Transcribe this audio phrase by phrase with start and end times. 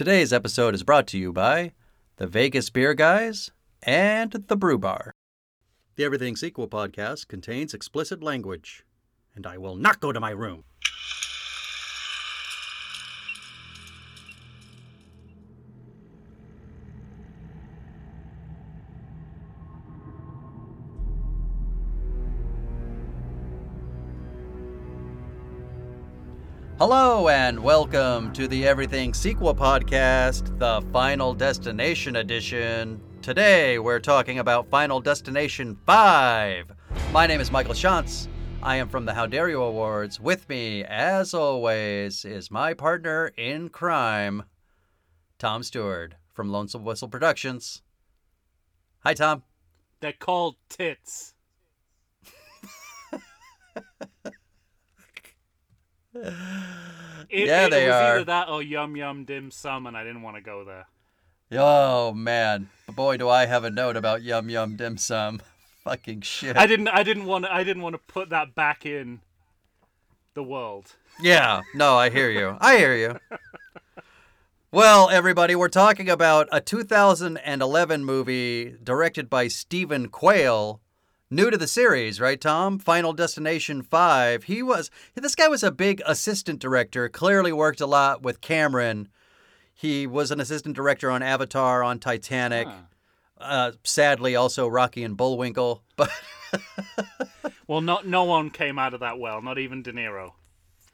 [0.00, 1.72] Today's episode is brought to you by
[2.16, 3.50] the Vegas Beer Guys
[3.82, 5.12] and the Brew Bar.
[5.96, 8.86] The Everything Sequel podcast contains explicit language,
[9.34, 10.64] and I will not go to my room.
[26.80, 32.98] Hello and welcome to the Everything Sequel Podcast, the Final Destination Edition.
[33.20, 36.72] Today we're talking about Final Destination 5.
[37.12, 38.28] My name is Michael Schantz.
[38.62, 40.18] I am from the How Dare You Awards.
[40.20, 44.44] With me, as always, is my partner in crime,
[45.38, 47.82] Tom Stewart from Lonesome Whistle Productions.
[49.00, 49.42] Hi, Tom.
[50.00, 51.34] They're called tits.
[57.32, 58.14] It, Yeah, it, they it was are.
[58.16, 60.86] either that or yum yum dim sum, and I didn't want to go there.
[61.52, 62.70] Oh, man.
[62.88, 65.40] Boy, do I have a note about Yum Yum Dim Sum.
[65.84, 66.56] Fucking shit.
[66.56, 66.88] I didn't.
[66.88, 67.44] I didn't want.
[67.46, 69.20] I didn't want to put that back in
[70.34, 70.96] the world.
[71.20, 72.56] Yeah, no, I hear you.
[72.60, 73.18] I hear you.
[74.72, 80.80] Well, everybody, we're talking about a 2011 movie directed by Steven Quale,
[81.30, 82.78] new to the series, right, Tom?
[82.78, 84.44] Final Destination 5.
[84.44, 89.08] He was this guy was a big assistant director, clearly worked a lot with Cameron.
[89.72, 92.66] He was an assistant director on Avatar, on Titanic.
[92.66, 92.74] Huh.
[93.38, 95.82] Uh, sadly, also Rocky and Bullwinkle.
[95.96, 96.10] But
[97.68, 99.40] Well, not no one came out of that well.
[99.40, 100.32] Not even De Niro.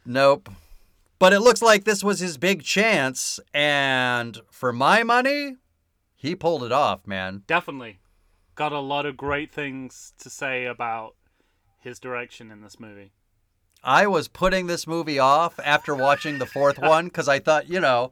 [0.04, 0.50] Nope.
[1.18, 5.56] But it looks like this was his big chance, and for my money,
[6.14, 7.42] he pulled it off, man.
[7.46, 8.00] Definitely
[8.56, 11.14] got a lot of great things to say about
[11.78, 13.12] his direction in this movie.
[13.84, 17.78] I was putting this movie off after watching the fourth one because I thought, you
[17.78, 18.10] know,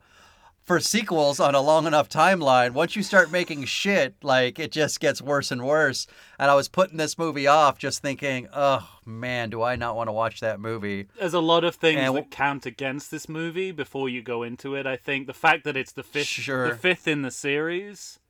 [0.62, 5.00] for sequels on a long enough timeline, once you start making shit, like it just
[5.00, 6.06] gets worse and worse.
[6.38, 10.08] And I was putting this movie off just thinking, oh man, do I not want
[10.08, 11.08] to watch that movie?
[11.18, 14.74] There's a lot of things And that count against this movie before you go into
[14.74, 14.86] it.
[14.86, 16.70] I think the fact that it's the fifth, Sure.
[16.70, 18.20] the fifth in the series,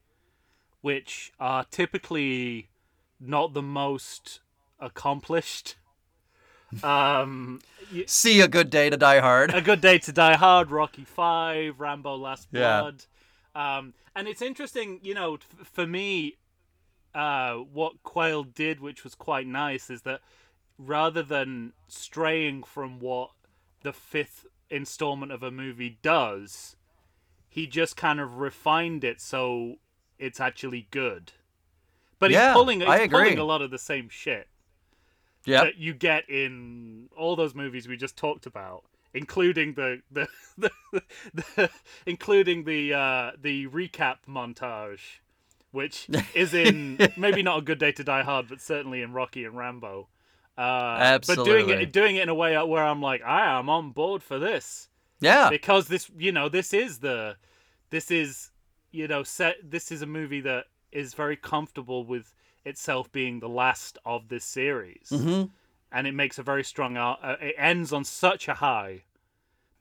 [0.84, 2.68] which are typically
[3.18, 4.40] not the most
[4.78, 5.76] accomplished.
[6.82, 7.60] Um,
[8.06, 9.54] See a good day to die hard.
[9.54, 12.80] a good day to die hard, Rocky Five, Rambo: Last Yeah.
[12.80, 13.04] Blood,
[13.54, 16.34] um, and it's interesting, you know, f- for me,
[17.14, 20.20] uh, what Quale did, which was quite nice, is that
[20.76, 23.30] rather than straying from what
[23.82, 26.74] the fifth installment of a movie does,
[27.48, 29.76] he just kind of refined it so
[30.18, 31.32] it's actually good.
[32.18, 33.36] But Yeah, he's pulling, he's I pulling agree.
[33.36, 34.48] a lot of the same shit
[35.46, 35.62] Yep.
[35.64, 40.26] that you get in all those movies we just talked about, including the the,
[40.58, 40.70] the,
[41.34, 41.70] the,
[42.06, 45.18] including the uh, the recap montage,
[45.70, 49.44] which is in maybe not a good day to die hard, but certainly in Rocky
[49.44, 50.08] and Rambo.
[50.56, 53.90] Uh, But doing it doing it in a way where I'm like, I am on
[53.90, 54.88] board for this
[55.20, 55.50] Yeah.
[55.50, 57.36] because this you know this is the
[57.90, 58.50] this is
[58.94, 62.32] you know set this is a movie that is very comfortable with
[62.64, 65.44] itself being the last of this series hmm
[65.92, 69.02] and it makes a very strong uh, it ends on such a high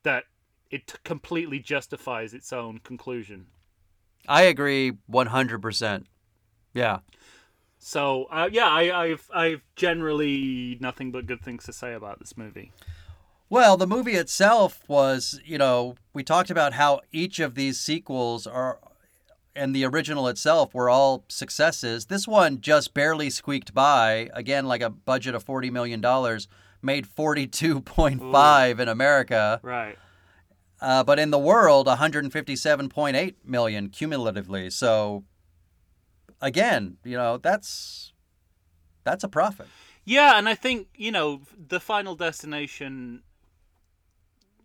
[0.03, 0.25] that
[0.69, 3.47] it t- completely justifies its own conclusion
[4.27, 6.05] I agree 100%.
[6.73, 6.99] Yeah.
[7.77, 12.35] so uh, yeah I, i've i've generally nothing but good things to say about this
[12.37, 12.71] movie
[13.49, 18.47] Well, the movie itself was, you know, we talked about how each of these sequels
[18.47, 18.79] are
[19.55, 22.05] and the original itself were all successes.
[22.07, 24.29] This one just barely squeaked by.
[24.33, 26.01] Again, like a budget of $40 million,
[26.81, 29.59] made 42.5 in America.
[29.63, 29.97] right
[30.81, 34.69] Uh, but in the world, 157.8 million cumulatively.
[34.69, 35.23] So
[36.41, 38.11] again, you know, that's
[39.03, 39.67] that's a profit.
[40.05, 43.23] Yeah, and I think you know the Final Destination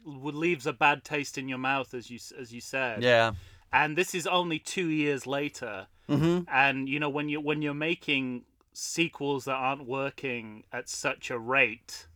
[0.05, 3.03] leaves a bad taste in your mouth, as you as you said.
[3.03, 3.33] Yeah.
[3.73, 6.47] And this is only two years later, Mhm.
[6.49, 11.39] and you know when you when you're making sequels that aren't working at such a
[11.39, 12.07] rate,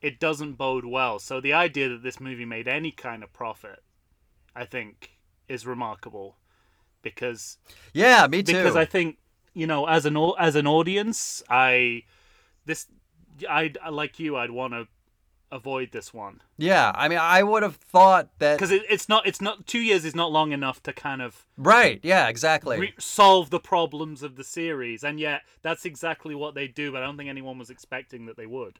[0.00, 1.18] it doesn't bode well.
[1.18, 3.82] So the idea that this movie made any kind of profit,
[4.54, 5.18] I think,
[5.48, 6.38] is remarkable,
[7.02, 7.58] because
[7.92, 8.52] Yeah, me too.
[8.52, 9.18] because I think
[9.54, 12.04] you know as an as an audience, I
[12.64, 12.88] this
[13.48, 14.88] I like you, I'd want to
[15.50, 18.56] avoid this one Yeah, I mean, I would have thought that.
[18.56, 21.46] because it, it's not it's not two years is not long enough to kind of
[21.56, 22.00] Right.
[22.02, 22.28] Yeah.
[22.28, 22.78] Exactly.
[22.78, 26.92] re- solve the problems of the series, and yet that's exactly what they do.
[26.92, 28.78] But I don't think anyone was expecting that they would.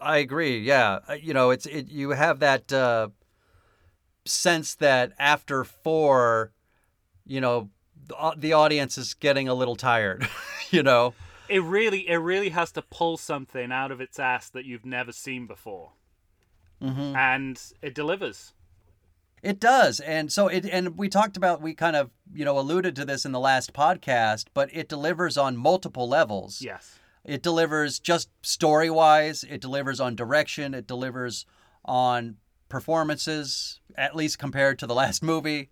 [0.00, 0.58] I agree.
[0.60, 1.00] Yeah.
[1.08, 1.88] Uh, You know, it's it.
[1.88, 2.72] You have that.
[2.72, 3.08] Uh,
[4.24, 6.50] sense that after four,
[7.24, 7.70] you know,
[8.08, 10.26] the, the audience is getting a little tired.
[10.70, 11.14] you know,
[11.48, 15.12] It really, it really has to pull something out of its ass that you've never
[15.12, 15.92] seen before,
[16.82, 17.16] mm-hmm.
[17.16, 18.52] and it delivers.
[19.42, 20.00] It does.
[20.00, 23.24] And so it and we talked about we kind of, you know, alluded to this
[23.24, 26.60] in the last podcast, but it delivers on multiple levels.
[26.62, 26.98] Yes.
[27.24, 31.44] It delivers just story-wise, it delivers on direction, it delivers
[31.84, 32.36] on
[32.68, 35.70] performances at least compared to the last movie.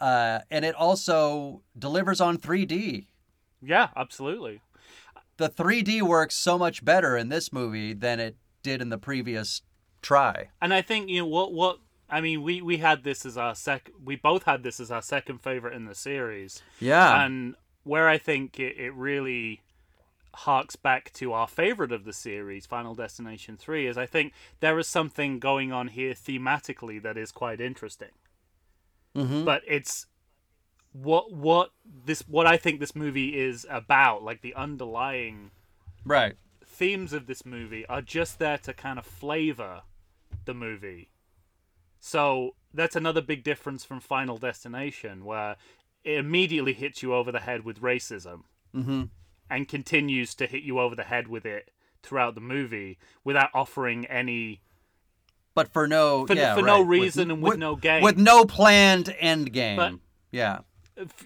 [0.00, 3.06] Uh, and it also delivers on 3D.
[3.62, 4.60] Yeah, absolutely.
[5.36, 9.62] The 3D works so much better in this movie than it did in the previous
[10.02, 10.50] try.
[10.60, 11.78] And I think you know what what
[12.08, 12.42] I mean.
[12.42, 13.90] We we had this as our sec.
[14.02, 16.62] We both had this as our second favorite in the series.
[16.78, 17.24] Yeah.
[17.24, 19.60] And where I think it, it really
[20.34, 24.78] harks back to our favorite of the series, Final Destination 3, is I think there
[24.78, 28.08] is something going on here thematically that is quite interesting.
[29.16, 29.44] mm-hmm.
[29.44, 30.06] But it's
[30.92, 31.70] what what
[32.04, 35.50] this what I think this movie is about, like the underlying
[36.04, 36.34] Right.
[36.64, 39.82] themes of this movie are just there to kind of flavor
[40.44, 41.08] the movie.
[42.00, 45.56] So that's another big difference from Final Destination, where
[46.02, 48.42] it immediately hits you over the head with racism
[48.74, 49.04] Mm-hmm.
[49.48, 51.70] and continues to hit you over the head with it
[52.02, 54.60] throughout the movie without offering any
[55.54, 56.88] But for no for, yeah, for no right.
[56.88, 58.02] reason and with, no gain.
[58.02, 59.76] with no planned end game.
[59.76, 59.94] But-
[60.32, 60.58] yeah.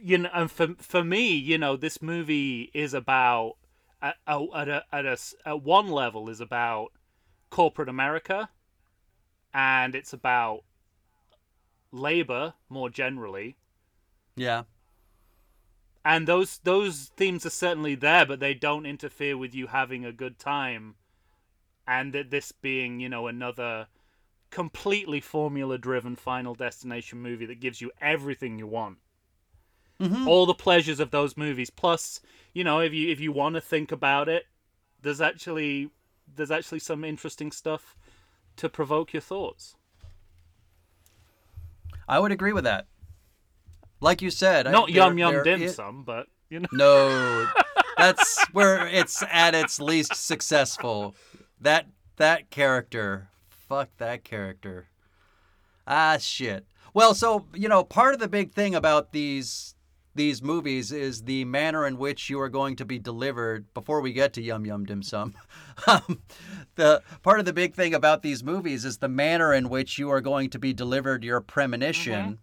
[0.02, 3.56] You know, and for for me, you know, this movie is about
[4.00, 6.92] at, at, at, a, at, a at one level is about
[7.50, 8.48] corporate America,
[9.52, 10.62] and it's about
[11.92, 13.56] labor more generally,
[14.36, 14.64] Yeah.
[16.04, 20.12] and those those themes are certainly there, but they don't interfere with you having a
[20.12, 20.96] good time,
[21.86, 23.88] and that this being you know another
[24.50, 28.98] completely formula driven Final Destination movie that gives you everything you want.
[30.00, 30.28] Mm-hmm.
[30.28, 31.70] all the pleasures of those movies.
[31.70, 32.20] Plus,
[32.52, 34.44] you know, if you if you want to think about it,
[35.02, 35.90] there's actually
[36.36, 37.96] there's actually some interesting stuff
[38.56, 39.74] to provoke your thoughts.
[42.08, 42.86] I would agree with that.
[44.00, 46.68] Like you said, I- Not there- yum yum there dim i- sum, but you know.
[46.72, 47.50] No,
[47.96, 51.14] that's where it's at its least successful.
[51.60, 51.86] That
[52.16, 54.86] that character, fuck that character.
[55.86, 56.66] Ah, shit.
[56.94, 59.74] Well, so you know, part of the big thing about these
[60.18, 63.72] these movies is the manner in which you are going to be delivered.
[63.72, 65.34] Before we get to Yum Yum Dim Sum,
[65.86, 66.20] um,
[66.74, 70.10] the part of the big thing about these movies is the manner in which you
[70.10, 72.38] are going to be delivered your premonition.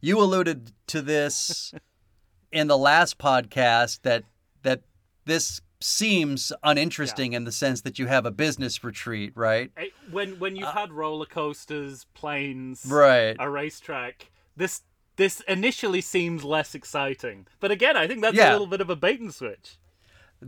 [0.00, 1.72] You alluded to this
[2.52, 4.24] in the last podcast that
[4.62, 4.82] that
[5.24, 9.70] this seems uninteresting in the sense that you have a business retreat, right?
[10.10, 13.36] When when you've had roller coasters, planes, Right.
[13.38, 14.82] a racetrack, this
[15.22, 17.46] this initially seems less exciting.
[17.60, 18.50] But again, I think that's Yeah.
[18.50, 19.78] a little bit of a bait and switch.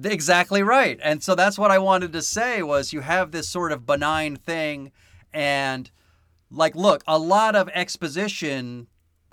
[0.03, 0.99] Exactly right.
[1.01, 4.35] And so that's what I wanted to say was you have this sort of benign
[4.35, 4.91] thing
[5.33, 5.91] and
[6.51, 8.89] like look, a lot of exposition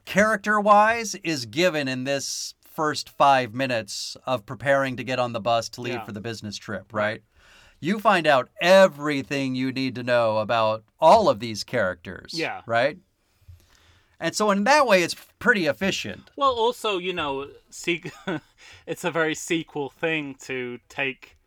[0.05, 5.69] character-wise is given in this first 5 minutes of preparing to get on the bus
[5.69, 6.05] to leave Yeah.
[6.05, 7.23] for the business trip, right?
[7.79, 12.61] You find out everything you need to know about all of these characters, Yeah.
[12.67, 12.99] right?
[14.21, 16.29] And so in that way it's pretty efficient.
[16.37, 17.47] Well, also, you know,
[18.85, 21.37] it's a very sequel thing to take.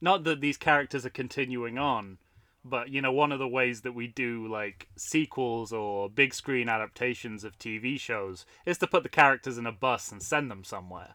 [0.00, 2.18] Not that these characters are continuing on,
[2.64, 6.68] but you know, one of the ways that we do like sequels or big screen
[6.68, 10.64] adaptations of TV shows is to put the characters in a bus and send them
[10.64, 11.14] somewhere.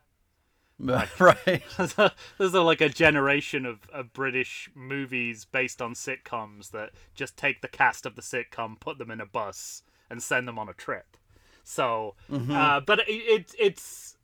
[1.19, 1.61] right.
[1.77, 6.89] There's, a, there's a, like a generation of, of British movies based on sitcoms that
[7.13, 10.59] just take the cast of the sitcom, put them in a bus, and send them
[10.59, 11.17] on a trip.
[11.63, 12.15] So,
[12.51, 14.17] uh, but it, it it's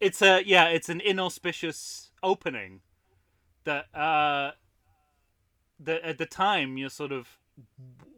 [0.00, 2.80] it's a yeah, it's an inauspicious opening
[3.64, 4.52] that uh,
[5.80, 7.38] that at the time you're sort of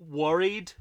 [0.00, 0.72] worried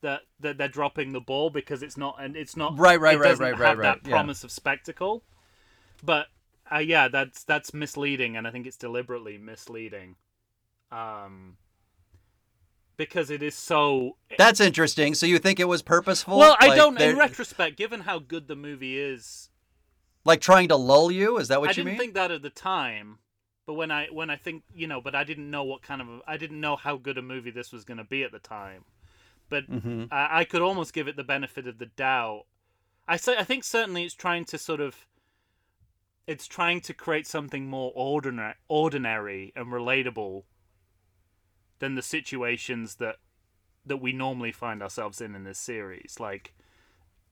[0.00, 3.28] that that they're dropping the ball because it's not and it's not Right, right, right,
[3.28, 4.10] doesn't right, right, that right, yeah.
[4.10, 5.24] promise of spectacle
[6.04, 6.26] but
[6.72, 10.14] uh, yeah that's that's misleading and i think it's deliberately misleading
[10.92, 11.56] um
[12.98, 15.14] because it is so That's interesting.
[15.14, 16.38] So you think it was purposeful?
[16.38, 19.48] well i Like, don't they're- in retrospect given how good the movie is
[20.26, 21.38] like trying to lull you.
[21.38, 21.88] Is that what i you mean?
[21.88, 23.20] I didn't think that at the time
[23.64, 26.08] but when i when i think you know but i didn't know what kind of
[26.08, 28.38] a, i didn't know how good a movie this was going to be at the
[28.38, 28.84] time
[29.48, 30.04] but mm-hmm.
[30.10, 32.44] I, I could almost give it the benefit of the doubt.
[33.06, 35.06] I say I think certainly it's trying to sort of
[36.26, 40.42] it's trying to create something more ordinary, ordinary and relatable
[41.78, 43.16] than the situations that
[43.86, 46.16] that we normally find ourselves in in this series.
[46.20, 46.52] Like,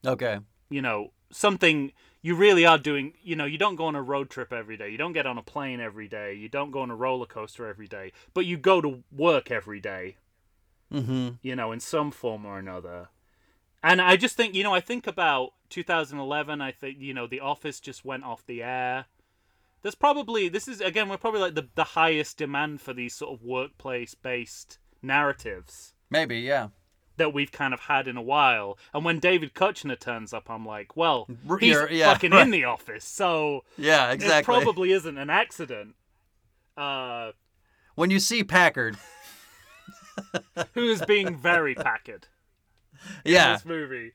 [0.06, 0.38] Okay.
[0.70, 3.12] you know, something you really are doing.
[3.22, 4.88] You know, you don't go on a road trip every day.
[4.88, 6.34] You don't get on a plane every day.
[6.34, 8.12] You don't go on a roller coaster every day.
[8.32, 10.16] But you go to work every day.
[10.92, 11.28] Mm-hmm.
[11.42, 13.08] You know, in some form or another.
[13.82, 16.60] And I just think, you know, I think about 2011.
[16.60, 19.06] I think, you know, The Office just went off the air.
[19.83, 23.33] There's probably this is again we're probably like the the highest demand for these sort
[23.33, 26.68] of workplace based narratives Maybe, yeah.
[27.18, 28.78] that we've kind of had in a while.
[28.95, 31.28] And when David Koechner turns up, I'm like, well,
[31.61, 32.42] he's you're- yeah, fucking right.
[32.42, 34.54] in the office, so Yeah, exactly.
[34.54, 35.95] it probably isn't an accident.
[36.76, 37.33] Uh,
[37.95, 38.92] When you see Packer,
[40.75, 42.21] who is being very Packer
[43.25, 44.12] in yeah, this movie?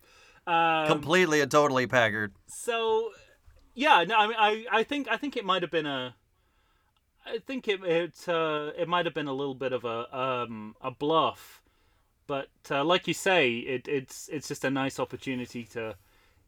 [0.48, 2.32] Um, completely and totally Packer.
[2.48, 3.12] so
[3.73, 6.15] yeah, no, I mean, I, I think I think it might have been a.
[7.25, 10.75] I think it it uh, it might have been a little bit of a um,
[10.81, 11.61] a bluff,
[12.27, 15.95] but uh, like you say, it it's it's just a nice opportunity to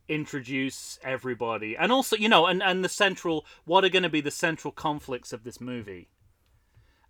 [0.07, 4.21] introduce everybody, and also you know, and and the central what are going to be
[4.21, 6.09] the central conflicts of this movie,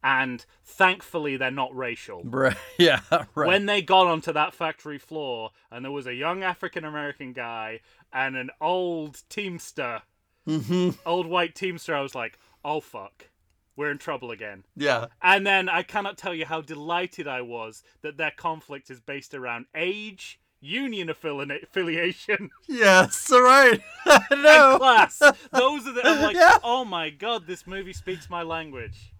[0.04, 2.22] and thankfully they're not racial.
[2.26, 2.58] Right.
[2.78, 3.02] Yeah.
[3.36, 3.48] Right.
[3.48, 7.80] When they got onto that factory floor and there was a young African American guy
[8.14, 10.04] and an old Teamster,
[10.48, 10.92] mm-hmm.
[11.06, 13.30] old white Teamster, I was like, oh fuck,
[13.76, 14.64] we're in trouble again.
[14.76, 15.08] Yeah.
[15.22, 19.34] And then I cannot tell you how delighted I was that their conflict is based
[19.34, 23.32] around age, union affili- affiliation, Yes.
[23.32, 23.82] All right.
[24.06, 24.78] and no.
[24.78, 25.20] class.
[25.52, 26.02] Those are the.
[26.06, 26.58] I'm like, Yeah.
[26.64, 29.14] oh my god, this movie speaks my language.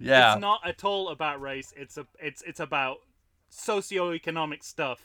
[0.00, 0.34] Yeah.
[0.34, 1.72] It's not at all about race.
[1.76, 2.06] It's a.
[2.18, 2.98] It's it's about
[3.50, 5.00] socioeconomic stuff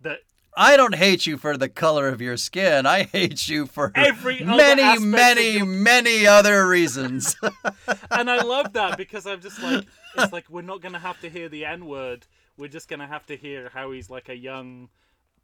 [0.00, 0.18] that
[0.56, 2.84] I don't hate you for the color of your skin.
[2.86, 7.36] I hate you for Every many, many, your- many other reasons.
[8.10, 9.84] and I love that because I'm just like,
[10.16, 12.26] it's like we're not gonna have to hear the N word.
[12.56, 14.88] We're just gonna have to hear how he's like a young,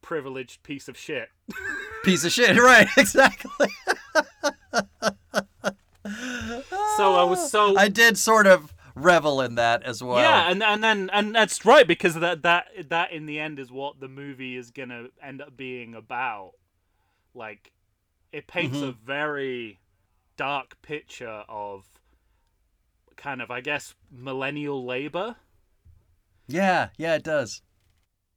[0.02, 1.28] privileged piece of shit.
[2.04, 2.58] Piece of shit.
[2.58, 2.86] Right.
[2.98, 3.68] Exactly.
[6.96, 10.18] So I was so I did sort of revel in that as well.
[10.18, 13.70] yeah, and and then and that's right because that that that in the end is
[13.70, 16.52] what the movie is gonna end up being about.
[17.34, 17.72] Like,
[18.32, 18.90] it paints mm-hmm.
[18.90, 19.80] a very
[20.36, 21.84] dark picture of
[23.16, 25.36] kind of I guess millennial labor.
[26.46, 26.88] Yeah.
[26.96, 27.14] Yeah.
[27.16, 27.62] It does.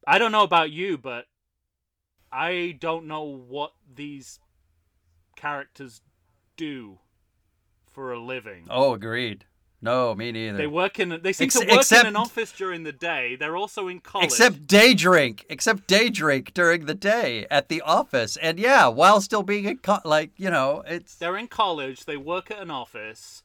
[0.07, 1.25] I don't know about you, but
[2.31, 4.39] I don't know what these
[5.35, 6.01] characters
[6.55, 6.99] do
[7.91, 8.67] for a living.
[8.69, 9.45] Oh, agreed.
[9.79, 10.57] No, me neither.
[10.57, 11.19] They work in.
[11.21, 13.35] They seem Ex- to work except- in an office during the day.
[13.35, 14.25] They're also in college.
[14.25, 15.45] Except day drink.
[15.49, 19.77] Except day drink during the day at the office, and yeah, while still being in
[19.77, 22.05] co- like you know, it's they're in college.
[22.05, 23.43] They work at an office.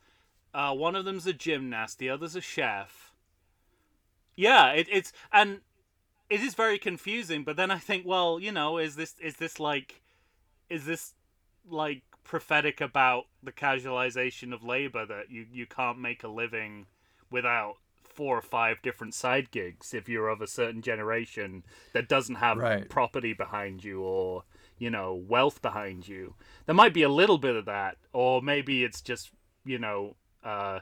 [0.54, 1.98] Uh, one of them's a gymnast.
[1.98, 3.12] The other's a chef.
[4.34, 5.60] Yeah, it, it's and
[6.30, 7.44] it is very confusing.
[7.44, 10.00] But then I think, well, you know, is this is this like,
[10.70, 11.12] is this
[11.68, 16.86] like prophetic about the casualization of labor that you you can't make a living
[17.30, 17.74] without
[18.04, 21.64] four or five different side gigs if you're of a certain generation
[21.94, 22.88] that doesn't have Right.
[22.88, 24.44] property behind you or
[24.78, 26.34] you know wealth behind you
[26.66, 29.30] there might be a little bit of that or maybe it's just
[29.64, 30.80] you know uh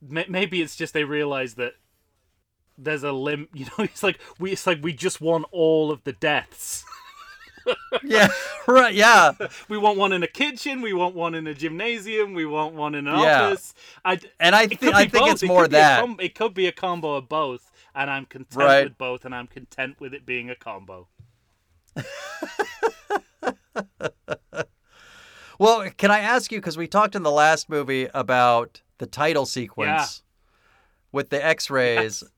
[0.00, 1.74] maybe it's just they realize that
[2.78, 6.04] there's a lim you know it's like we it's like we just want all of
[6.04, 6.84] the deaths
[8.04, 8.28] yeah,
[8.68, 9.32] right, yeah,
[9.68, 12.94] we want one in a kitchen we want one in a gymnasium we want one
[12.94, 13.46] in an Yeah.
[13.48, 15.30] office i and I think I think both.
[15.32, 16.00] it's It more that.
[16.00, 18.84] com- it could be a combo of both, and I'm content Right.
[18.84, 21.08] with both, and I'm content with it being a combo.
[25.58, 29.46] Well, can I ask you because we talked in the last movie about the title
[29.46, 30.22] sequence
[31.12, 32.22] with the X-rays.
[32.22, 32.30] Yes.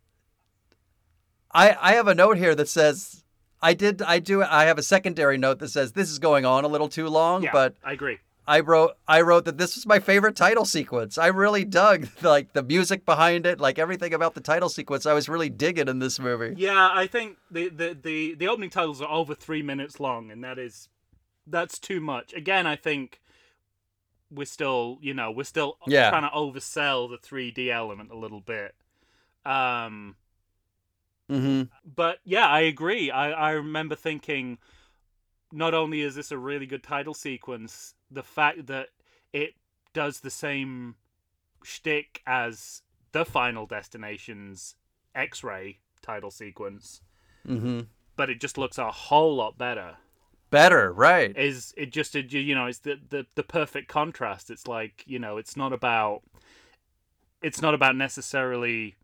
[1.52, 3.24] I I have a note here that says
[3.60, 6.64] I did I do I have a secondary note that says this is going on
[6.64, 8.18] a little too long, Yeah, but I agree.
[8.46, 11.18] I wrote I wrote that this was my favorite title sequence.
[11.18, 15.04] I really dug like the music behind it, like everything about the title sequence.
[15.06, 16.54] I was really digging in this movie.
[16.56, 20.42] Yeah, I think the, the the the opening titles are over three minutes long, and
[20.44, 20.88] that is
[21.46, 22.32] that's too much.
[22.34, 23.20] Again, I think
[24.30, 26.08] we're still you know we're still Yeah.
[26.10, 28.74] trying to oversell the 3D element a little bit.
[29.44, 30.16] Um,
[31.30, 31.62] Mm-hmm.
[31.94, 33.10] but yeah, I agree.
[33.10, 34.58] I, I remember thinking,
[35.52, 38.88] not only is this a really good title sequence, the fact that
[39.32, 39.54] it
[39.92, 40.94] does the same
[41.62, 42.82] shtick as
[43.12, 44.74] the Final Destination's
[45.14, 47.00] X-ray title sequence,
[47.46, 47.80] Mm-hmm.
[48.16, 49.96] but it just looks a whole lot better.
[50.50, 51.36] Better, right?
[51.36, 54.50] Is it just a, you know it's the, the the perfect contrast.
[54.50, 56.22] It's like you know it's not about
[57.42, 58.96] it's not about necessarily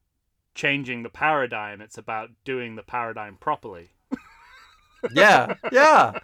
[0.54, 1.80] changing the paradigm.
[1.80, 3.90] It's about doing the paradigm properly.
[5.12, 6.18] yeah, yeah.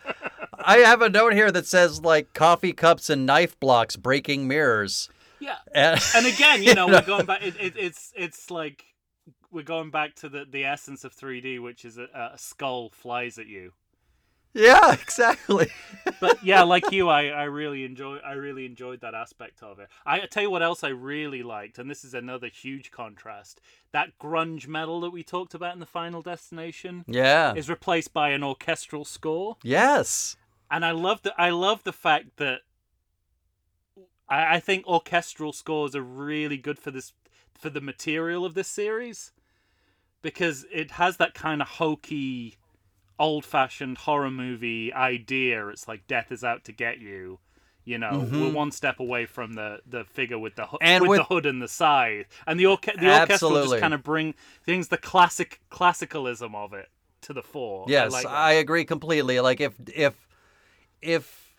[0.58, 5.08] I have a note here that says like coffee cups and knife blocks breaking mirrors.
[5.40, 7.42] Yeah, And, and again, you know, we're going back.
[7.42, 8.84] It, it, it's it's like
[9.50, 13.38] we're going back to the the essence of 3D, which is a, a skull flies
[13.38, 13.72] at you.
[14.54, 15.68] Yeah, exactly.
[16.20, 19.88] But yeah, like you, I, I really enjoy I really enjoyed that aspect of it.
[20.04, 23.60] I tell you what else I really liked, and this is another huge contrast.
[23.92, 27.54] That grunge metal that we talked about in the Final Destination Yeah.
[27.54, 29.56] is replaced by an orchestral score.
[29.62, 30.36] Yes.
[30.70, 32.60] and I love the I love the fact that
[34.28, 37.12] I, I think orchestral scores are really good for this
[37.58, 39.32] for the material of this series
[40.22, 42.56] because it has that kind of hokey,
[43.20, 45.68] old fashioned horror movie idea.
[45.68, 47.38] It's like death is out to get you.
[47.84, 50.86] You know, we're one step away from the, the figure with the ho- Mm-hmm.
[50.86, 53.68] And with, with- the hood and the scythe, and the orche- the Absolutely.
[53.70, 54.34] just kind of bring
[54.64, 56.88] things the classic classicalism of it
[57.22, 57.84] to the fore.
[57.88, 58.26] I Yes, like.
[58.26, 59.40] I agree completely.
[59.40, 60.14] Like if if
[61.02, 61.52] if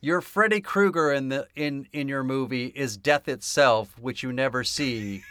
[0.00, 4.64] your Freddy Krueger in the in in your movie is death itself, which you never
[4.64, 5.22] see,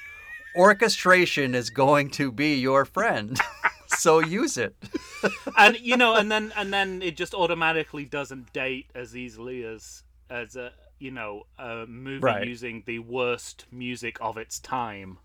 [0.56, 3.40] orchestration is going to be your friend.
[4.06, 4.76] so use it.
[5.58, 10.04] and you know, and then and then it just automatically doesn't date as easily as
[10.30, 12.48] as a you know a movie Right.
[12.48, 15.18] using the worst music of its time.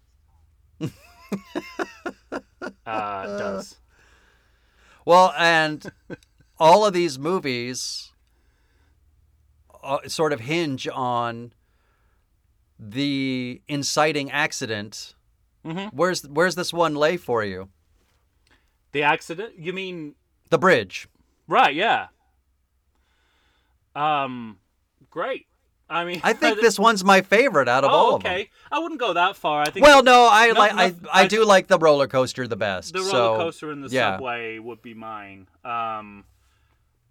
[2.87, 3.77] uh, does
[5.05, 5.93] Well, and
[6.59, 8.13] all of these movies
[9.83, 11.53] uh, sort of hinge on
[12.79, 15.15] the inciting accident.
[15.65, 15.91] Mhm.
[15.93, 17.69] Where's where's this one lay for you?
[18.93, 19.59] The accident?
[19.59, 20.15] You mean
[20.51, 21.09] The bridge.
[21.47, 21.75] right?
[21.75, 22.09] Yeah.
[23.95, 24.59] Um,
[25.11, 25.47] great.
[25.89, 28.31] I mean, I think this one's my favorite out of Oh, all of them.
[28.33, 28.51] okay.
[28.71, 29.63] I wouldn't go that far.
[29.63, 32.57] I think Well, no, I like I I I- do like the roller coaster the
[32.57, 32.93] best.
[32.93, 34.13] the roller so, coaster and the yeah.
[34.15, 35.49] subway would be mine.
[35.65, 36.25] Um,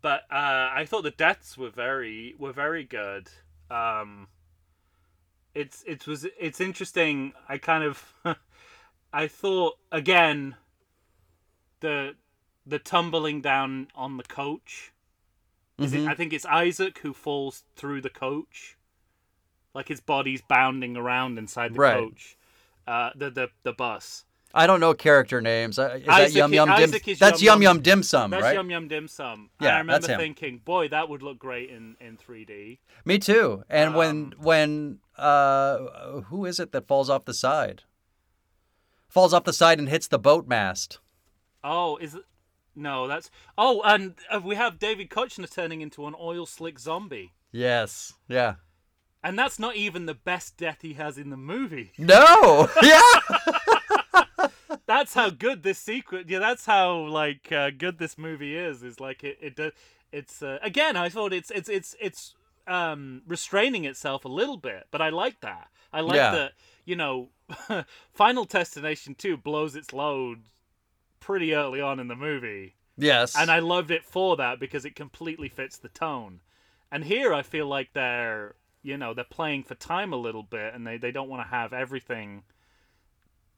[0.01, 3.27] but uh, I thought the deaths were very were very good.
[3.70, 4.29] Um,
[5.53, 7.33] it's it was it's interesting.
[7.50, 8.13] I kind of
[9.13, 10.55] I thought again
[11.81, 12.15] the
[12.65, 14.92] the tumbling down on the coach.
[15.79, 16.07] Is Mm-hmm.
[16.07, 18.77] it, I think it's Isaac who falls through the coach,
[19.74, 21.96] like his body's bounding around inside the Right.
[21.96, 22.37] coach,
[22.85, 24.25] uh, the the the bus.
[24.53, 25.77] I don't know character names.
[25.77, 26.92] Is that Yum Yum Dim?
[27.20, 28.55] That's Yum Yum Dim Sum, That's right?
[28.55, 29.51] Yum Yum Dim Sum.
[29.61, 32.79] Yeah, I remember that's thinking, boy, that would look great in, in 3D.
[33.05, 33.63] Me too.
[33.70, 37.83] And Um, when when uh who is it that falls off the side?
[39.07, 41.00] Falls off the side and hits the boat mast.
[41.63, 42.24] Oh, is it?
[42.75, 43.29] No, that's.
[43.57, 47.33] Oh, and uh, we have David Koechner turning into an oil slick zombie.
[47.51, 48.13] Yes.
[48.27, 48.55] Yeah.
[49.24, 51.91] And that's not even the best death he has in the movie.
[51.98, 52.69] No.
[52.81, 53.01] Yeah.
[54.85, 56.29] That's how good this secret.
[56.29, 58.81] Yeah, that's how like uh, good this movie is.
[58.81, 59.37] Is like it.
[59.39, 59.72] it does.
[60.11, 60.95] It's uh, again.
[60.98, 62.33] I thought it's it's it's it's
[62.67, 65.67] um restraining itself a little bit, but I like that.
[65.93, 66.31] I like Yeah.
[66.31, 66.51] that.
[66.85, 67.29] You know,
[68.13, 70.41] Final Destination Two blows its load
[71.20, 72.75] pretty early on in the movie.
[72.98, 73.36] yes.
[73.38, 76.42] and I loved it for that because it completely fits the tone.
[76.92, 80.74] And here I feel like they're you know they're playing for time a little bit,
[80.74, 82.44] and they they don't want to have everything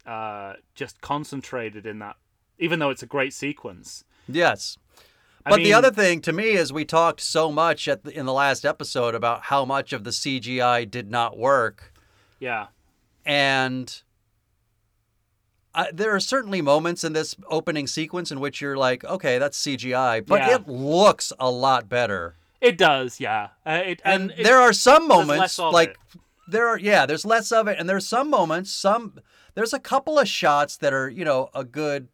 [0.06, 2.18] uh, just concentrated in that,
[2.60, 4.04] even though it's a great sequence.
[4.28, 4.78] yes.
[5.44, 8.28] I But the other thing to me is we talked so much at the, in
[8.28, 11.94] the last episode about how much of the CGI did not work.
[12.40, 12.68] yeah,
[13.26, 14.02] and
[15.74, 19.58] I, there are certainly moments in this opening sequence in which you're like, okay, that's
[19.62, 20.56] CGI, but Yeah.
[20.56, 22.36] it looks a lot better.
[22.60, 23.20] it does.
[23.20, 25.98] Yeah, uh, it, And, and, there are some moments like
[26.48, 29.20] there are yeah, there's less of it, and there's some moments, some
[29.56, 32.10] there's a couple of shots that are you know a good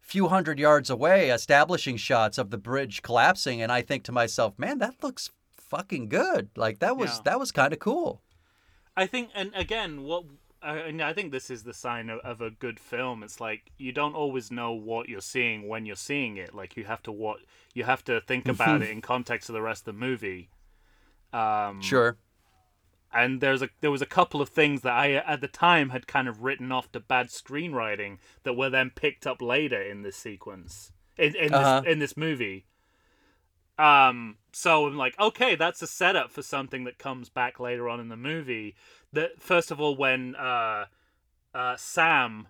[0.00, 4.58] few hundred yards away, establishing shots of the bridge collapsing, and I think to myself,
[4.58, 6.50] man, that looks fucking good.
[6.56, 7.20] Like that was Yeah.
[7.24, 8.22] that was kind of cool.
[8.96, 10.24] I think, and again, what
[10.64, 13.22] I, and I think this is the sign of, of a good film.
[13.22, 16.54] It's like you don't always know what you're seeing when you're seeing it.
[16.54, 17.38] Like you have to what
[17.74, 20.48] you have to think about it in context of the rest of the movie.
[21.32, 22.16] Um, Sure.
[23.12, 26.06] and there's a there was a couple of things that I at the time had
[26.06, 30.16] kind of written off to bad screenwriting that were then picked up later in this
[30.16, 31.80] sequence in in Uh-huh.
[31.82, 32.66] this in this movie.
[33.76, 37.98] Um, so I'm like, okay, that's a setup for something that comes back later on
[37.98, 38.76] in the movie.
[39.14, 40.86] That first of all, when uh,
[41.54, 42.48] uh, Sam,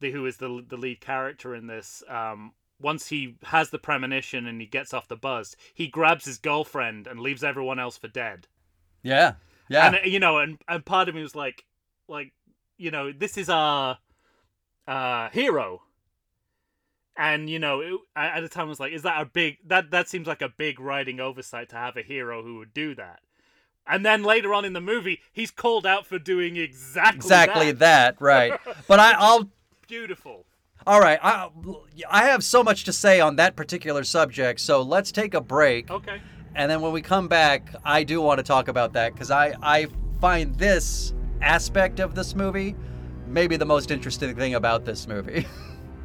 [0.00, 4.46] the who is the the lead character in this, um, once he has the premonition
[4.46, 8.08] and he gets off the bus, he grabs his girlfriend and leaves everyone else for
[8.08, 8.48] dead.
[9.02, 9.34] Yeah.
[9.68, 9.94] Yeah.
[9.94, 11.64] And you know, and and part of me was like,
[12.08, 12.32] like,
[12.76, 13.98] you know, this is our
[14.86, 15.82] uh, hero.
[17.16, 19.90] And you know, it, at the time, I was like, "Is that a big that
[19.90, 23.20] that seems like a big writing oversight to have a hero who would do that?"
[23.88, 27.44] And then later on in the movie, he's called out for doing exactly that.
[27.48, 28.18] Exactly that.
[28.18, 28.60] that, right.
[28.88, 29.48] but I, I'll
[29.86, 30.44] Beautiful.
[30.86, 31.48] All right, I,
[32.08, 35.90] I have so much to say on that particular subject, so let's take a break.
[35.90, 36.20] Okay.
[36.54, 39.54] And then when we come back, I do want to talk about that because I,
[39.62, 39.88] I
[40.20, 42.74] find this aspect of this movie
[43.26, 45.46] maybe the most interesting thing about this movie.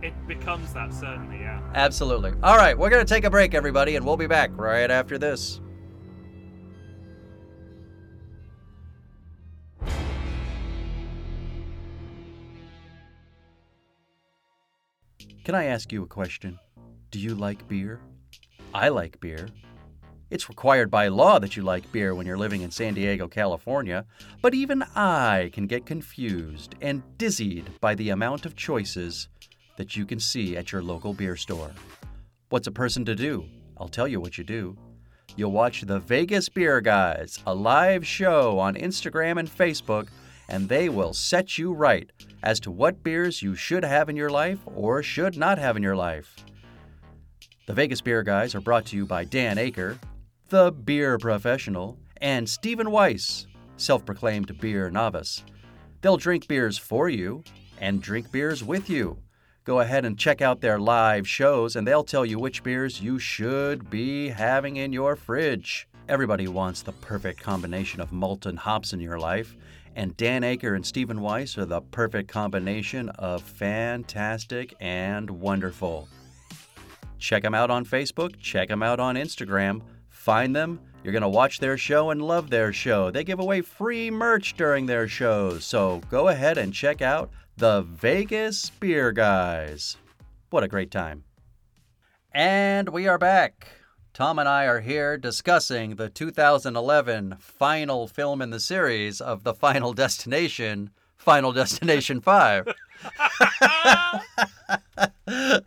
[0.03, 1.61] It becomes that certainly, yeah.
[1.75, 2.31] Absolutely.
[2.41, 5.19] All right, we're going to take a break, everybody, and we'll be back right after
[5.19, 5.61] this.
[15.43, 16.59] Can I ask you a question?
[17.09, 17.99] Do you like beer?
[18.75, 19.49] I like beer.
[20.29, 24.05] It's required by law that you like beer when you're living in San Diego, California,
[24.43, 29.29] but even I can get confused and dizzied by the amount of choices
[29.77, 31.71] that you can see at your local beer store.
[32.49, 33.45] What's a person to do?
[33.77, 34.77] I'll tell you what you do.
[35.35, 40.09] You'll watch the Vegas Beer Guys, a live show on Instagram and Facebook,
[40.51, 42.11] and they will set you right
[42.43, 45.81] as to what beers you should have in your life or should not have in
[45.81, 46.35] your life.
[47.67, 49.97] The Vegas Beer Guys are brought to you by Dan Aker,
[50.49, 55.45] the beer professional, and Stephen Weiss, self proclaimed beer novice.
[56.01, 57.45] They'll drink beers for you
[57.79, 59.19] and drink beers with you.
[59.63, 63.19] Go ahead and check out their live shows, and they'll tell you which beers you
[63.19, 65.87] should be having in your fridge.
[66.09, 69.55] Everybody wants the perfect combination of malt and hops in your life,
[69.95, 76.07] and Dan Aker and Stephen Weiss are the perfect combination of fantastic and wonderful.
[77.19, 79.81] Check them out on Facebook, check them out on Instagram.
[80.09, 80.79] Find them.
[81.03, 83.09] You're going to watch their show and love their show.
[83.09, 85.65] They give away free merch during their shows.
[85.65, 89.97] So go ahead and check out the Vegas Beer Guys.
[90.51, 91.23] What a great time.
[92.33, 93.80] And we are back.
[94.13, 99.53] Tom and I are here discussing the 2011 final film in the series of The
[99.53, 102.67] Final Destination, Final Destination 5.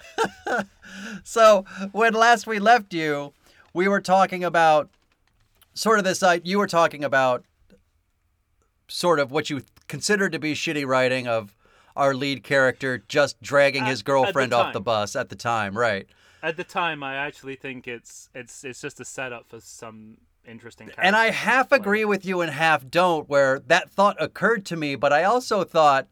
[1.24, 3.32] so, when last we left you,
[3.72, 4.90] we were talking about
[5.72, 7.44] sort of this uh, you were talking about
[8.88, 11.56] sort of what you considered to be shitty writing of
[11.96, 15.36] our lead character just dragging At- his at the girlfriend off the bus at the
[15.36, 16.06] time, right?
[16.44, 20.88] At the time, I actually think it's it's it's just a setup for some interesting.
[20.88, 21.02] Character.
[21.02, 24.94] And I half agree with you and half don't, where that thought occurred to me,
[24.94, 26.06] but I also thought,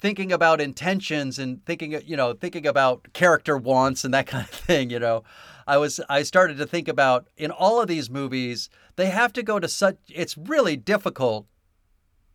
[0.00, 4.50] thinking about intentions and thinking, you know, thinking about character wants and that kind of
[4.50, 5.24] thing, you know,
[5.66, 9.42] I was, I started to think about in all of these movies, they have to
[9.42, 11.46] go to such, it's really difficult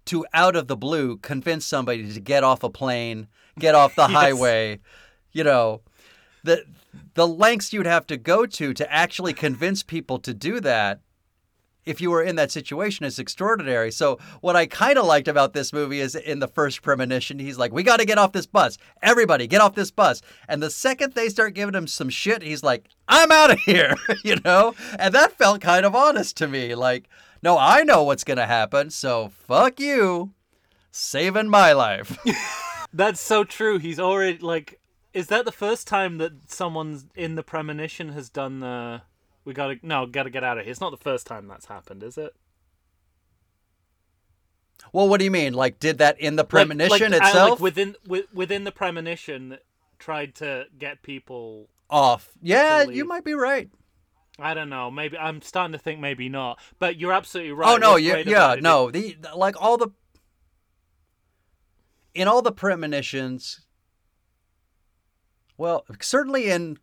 [0.10, 4.02] to out of the blue convince somebody to get off a plane, get off the
[4.10, 4.12] Yes.
[4.12, 4.80] highway,
[5.32, 5.82] you know,
[6.44, 6.64] the
[7.14, 11.02] the lengths you'd have to go to to actually convince people to do that
[11.86, 13.92] if you were in that situation is extraordinary.
[13.92, 17.58] So what I kind of liked about this movie is in the first premonition, he's
[17.58, 18.78] like, "We got to get off this bus.
[19.02, 22.64] Everybody, get off this bus." And the second they start giving him some shit, he's
[22.64, 24.76] like, "I'm out of here," you know.
[25.00, 26.76] And that felt kind of honest to me.
[26.76, 27.08] Like,
[27.42, 30.34] no, I know what's gonna happen, so fuck you,
[30.92, 32.18] saving my life.
[32.94, 33.78] That's so true.
[33.78, 34.80] He's already like.
[35.12, 39.02] Is that the first time that someone's in the premonition has done the?
[39.46, 40.72] We gotta no, gotta get out of here.
[40.72, 42.34] It's not the first time that's happened, is it?
[44.94, 45.54] well, what do you mean?
[45.54, 47.50] Like, did that in the premonition like, uh, itself?
[47.52, 49.58] like within wi- within the premonition,
[49.98, 51.68] tried to get people.
[51.90, 52.30] off.
[52.42, 53.70] Yeah, you might be right.
[54.42, 54.90] I don't know.
[54.92, 56.60] Maybe I'm starting to think maybe not.
[56.80, 57.74] But you're absolutely right.
[57.74, 58.92] oh no, What's yeah, no.
[58.92, 59.90] The- like all the
[62.14, 63.62] in all the premonitions.
[65.58, 66.78] Well, certainly in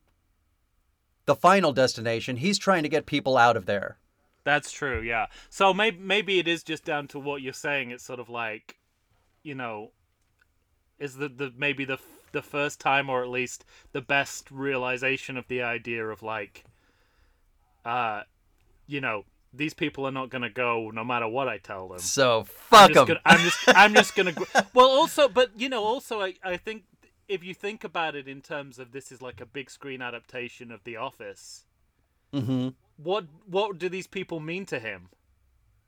[1.24, 3.98] the final destination, he's trying to get people out of there.
[4.44, 5.26] That's true, yeah.
[5.50, 7.90] So maybe maybe it is just down to what you're saying.
[7.90, 8.78] It's sort of like,
[9.42, 9.90] you know,
[10.98, 11.98] is the the maybe the
[12.32, 16.64] the first time or at least the best realization of the idea of like,
[17.86, 18.22] uh,
[18.86, 21.98] you know, these people are not gonna go no matter what I tell them.
[21.98, 23.08] So fuck them.
[23.24, 24.32] I'm just I'm just gonna.
[24.32, 24.44] gr-
[24.74, 26.84] Well, also, but you know, also I I think
[27.28, 30.70] if you think about it in terms of this is like a big screen adaptation
[30.70, 31.64] of The Office.
[32.32, 35.08] hmm What what do these people mean to him?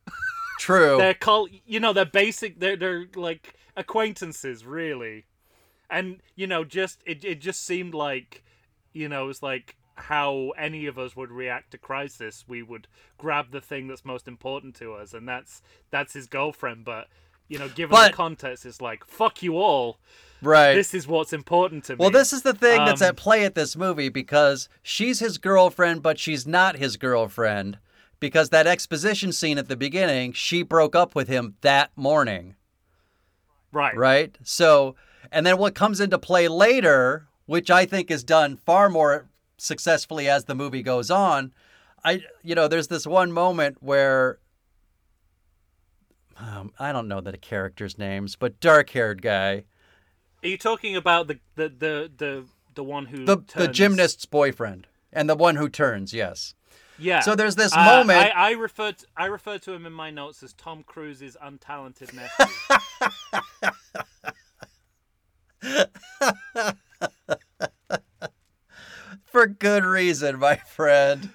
[0.58, 0.96] True.
[0.98, 5.26] they're called you know they're basic they're they're like acquaintances really
[5.88, 8.42] and you know just it, it just seemed like
[8.92, 12.86] you know it's like how any of us would react to crisis we would
[13.18, 17.08] grab the thing that's most important to us and that's that's his girlfriend but
[17.48, 19.98] you know, given But- the context, it's like fuck you all.
[20.40, 20.74] Right.
[20.74, 21.96] This is what's important to me.
[21.98, 25.36] Well, this is the thing that's Um, at play at this movie because she's his
[25.36, 27.78] girlfriend, but she's not his girlfriend.
[28.20, 32.56] Because that exposition scene at the beginning, she broke up with him that morning,
[33.72, 33.96] right.
[33.96, 34.36] right?
[34.42, 34.96] So,
[35.30, 39.28] and then what comes into play later, which I think is done far more
[39.58, 41.52] successfully as the movie goes on,
[42.04, 44.38] I, you know, there's this one moment where.
[46.40, 49.64] Um, I don't know the characters' names, but dark-haired guy,
[50.44, 52.44] Are you talking about the the the the,
[52.74, 56.54] the one who the the gymnast's boyfriend, and the one who turns, yes.
[56.96, 57.20] Yeah.
[57.20, 58.18] So there's this Uh, moment.
[58.18, 62.46] I, I referred I referred to him in my notes as Tom Cruise's untalented nephew.
[69.30, 71.30] For good reason, my friend.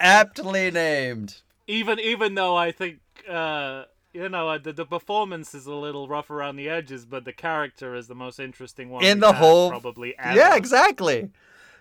[0.00, 1.40] Aptly named.
[1.66, 6.08] even even though I think uh, you know uh, the the performance is a little
[6.08, 9.70] rough around the edges, but the character is the most interesting one In the whole-
[9.70, 10.36] probably ever.
[10.36, 11.30] Yeah, exactly.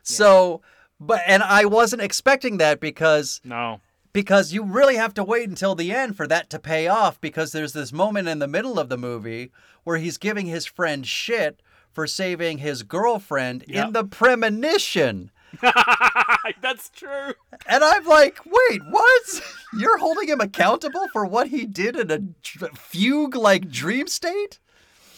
[0.03, 0.61] So,
[0.99, 3.81] but and I wasn't expecting that because No.
[4.13, 7.51] because you really have to wait until the end for that to pay off because
[7.51, 9.51] there's this moment in the middle of the movie
[9.83, 11.61] where he's giving his friend shit
[11.97, 13.87] for saving his girlfriend Yep.
[13.87, 15.31] in the premonition.
[16.61, 17.33] That's true.
[17.65, 19.41] And I'm like, wait, what?
[19.79, 24.59] You're holding him accountable for what he did in a dr- fugue like dream state?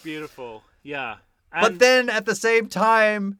[0.03, 0.63] Beautiful.
[0.81, 1.17] Yeah.
[1.51, 3.39] But then at the same time,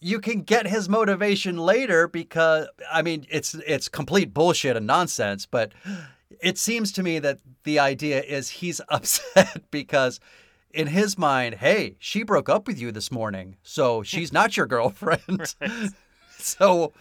[0.00, 5.46] you can get his motivation later because I mean it's it's complete bullshit and nonsense,
[5.46, 5.70] but
[6.42, 10.18] it seems to me that the idea is he's upset because
[10.76, 14.66] in his mind, hey, she broke up with you this morning, so she's not your
[14.66, 15.54] girlfriend.
[16.38, 16.92] so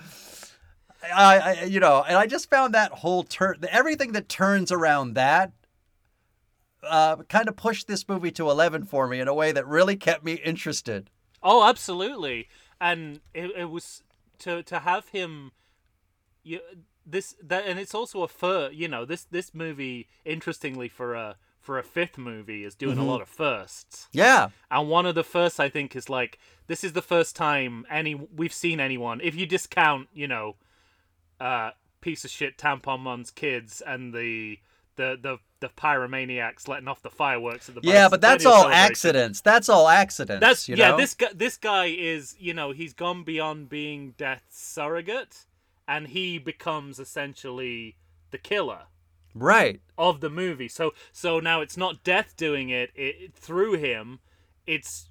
[1.13, 5.13] I, I you know, and I just found that whole turn everything that turns around
[5.15, 5.51] that
[6.83, 9.97] uh, kind of pushed this movie to 11 for me in a way that really
[9.97, 11.09] kept me interested.
[11.43, 12.47] Oh, absolutely.
[12.79, 14.03] And it, it was
[14.39, 15.51] to to have him
[16.43, 16.59] you
[17.05, 18.69] this that and it's also a fur.
[18.71, 21.35] you know, this this movie interestingly for a
[21.65, 23.01] for a fifth movie is doing Mhm.
[23.01, 24.07] a lot of firsts.
[24.11, 24.49] Yeah.
[24.69, 28.13] And one of the first I think is like this is the first time any
[28.13, 30.55] we've seen anyone if you discount, you know,
[31.39, 34.59] uh piece of shit tampon mom's kids and the
[34.95, 39.41] the the the pyromaniacs letting off the fireworks at the Yeah, but that's all accidents.
[39.41, 40.39] That's all accidents.
[40.41, 40.91] That's you yeah.
[40.91, 40.97] know?
[40.97, 45.45] This guy, this guy is you know he's gone beyond being Death's surrogate,
[45.87, 47.95] and he becomes essentially
[48.31, 48.83] the killer
[49.35, 49.79] right.
[49.97, 50.67] of the movie.
[50.67, 54.19] So so now it's not Death doing it, it through him.
[54.65, 55.09] It's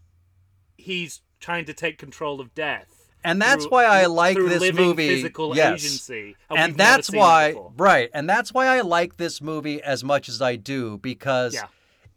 [0.76, 2.90] he's trying to take control of Death.
[3.22, 5.08] And that's through- why I like this movie.
[5.08, 5.82] Physical yes.
[5.84, 10.42] agency, And that's why right, and that's why I like this movie as much as
[10.42, 11.68] I do because Yeah.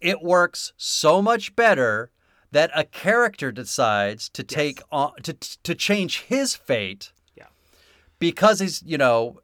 [0.02, 2.12] it works so much better
[2.52, 7.48] that a character decides to take on to to change his fate Yeah.
[8.20, 9.39] because he's you know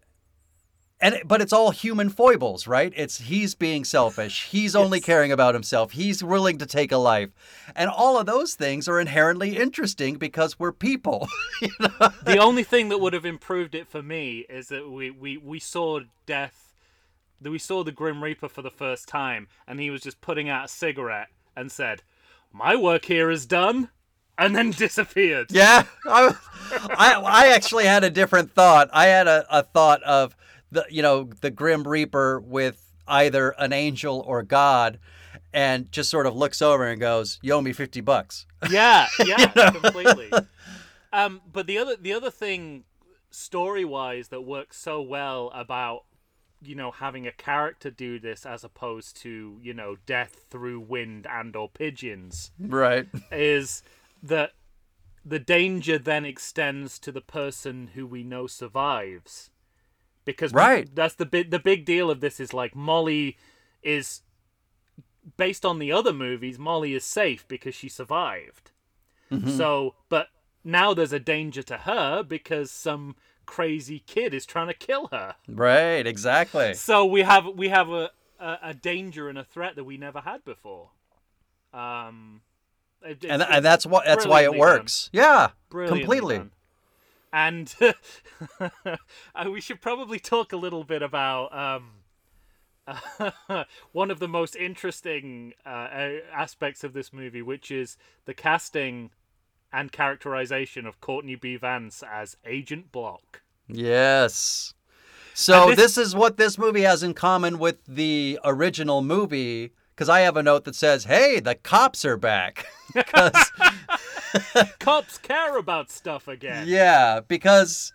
[1.03, 5.05] and but it's all human foibles right it's he's being selfish he's only Yes.
[5.05, 7.29] caring about himself he's willing to take a life
[7.75, 11.27] and all of those things are inherently interesting because we're people
[11.61, 12.09] you know?
[12.23, 15.59] the only thing that would have improved it for me is that we, we, we
[15.59, 16.73] saw death
[17.41, 20.47] that we saw the grim reaper for the first time and he was just putting
[20.47, 22.01] out a cigarette and said
[22.53, 23.89] my work here is done
[24.37, 26.33] and then disappeared Yeah, I,
[26.97, 28.89] I, I actually had a different thought.
[28.93, 30.35] I had a, a thought of
[30.73, 34.99] the, you know, the Grim Reaper with either an angel or God,
[35.53, 39.47] and just sort of looks over and goes, "You owe me fifty bucks." yeah yeah
[39.71, 40.31] completely
[41.11, 42.85] um but the other the other thing
[43.29, 46.05] story wise that works so well about
[46.61, 51.27] you know having a character do this as opposed to you know death through wind
[51.29, 53.05] and or pigeons Right.
[53.33, 53.83] is
[54.21, 54.53] that
[55.25, 59.49] the danger then extends to the person who we know survives
[60.25, 60.95] because we- Right.
[60.95, 63.37] that's the big the big deal of this is like Molly
[63.81, 64.21] is
[65.37, 68.71] based on the other movies Molly is safe because she survived
[69.47, 70.27] so but
[70.63, 73.15] now there's a danger to her because some
[73.47, 76.05] crazy kid is trying to kill her Right.
[76.05, 76.75] Exactly.
[76.75, 80.19] so we have we have a, a, a danger and a threat that we never
[80.21, 80.91] had before
[81.73, 82.41] um
[83.01, 84.79] it- And and that's what that's why it brilliantly done.
[84.81, 85.09] works.
[85.11, 85.49] Yeah.
[85.69, 86.37] Completely.
[86.37, 86.51] done.
[87.33, 87.73] And
[88.59, 88.69] uh,
[89.51, 91.51] we should probably talk a little bit about
[92.87, 95.87] um, one of the most interesting uh,
[96.31, 99.09] aspects of this movie, which is the casting
[99.73, 101.55] and characterization of Courtney B.
[101.55, 103.41] Vance as Agent Block.
[103.67, 104.75] Yes.
[105.33, 109.73] So And this, is what this movie has in common with the original movie.
[109.95, 113.51] Because I have a note that says, "Hey, the cops are back." 'Cause-
[114.79, 116.67] Cops care about stuff again.
[116.67, 117.93] yeah, because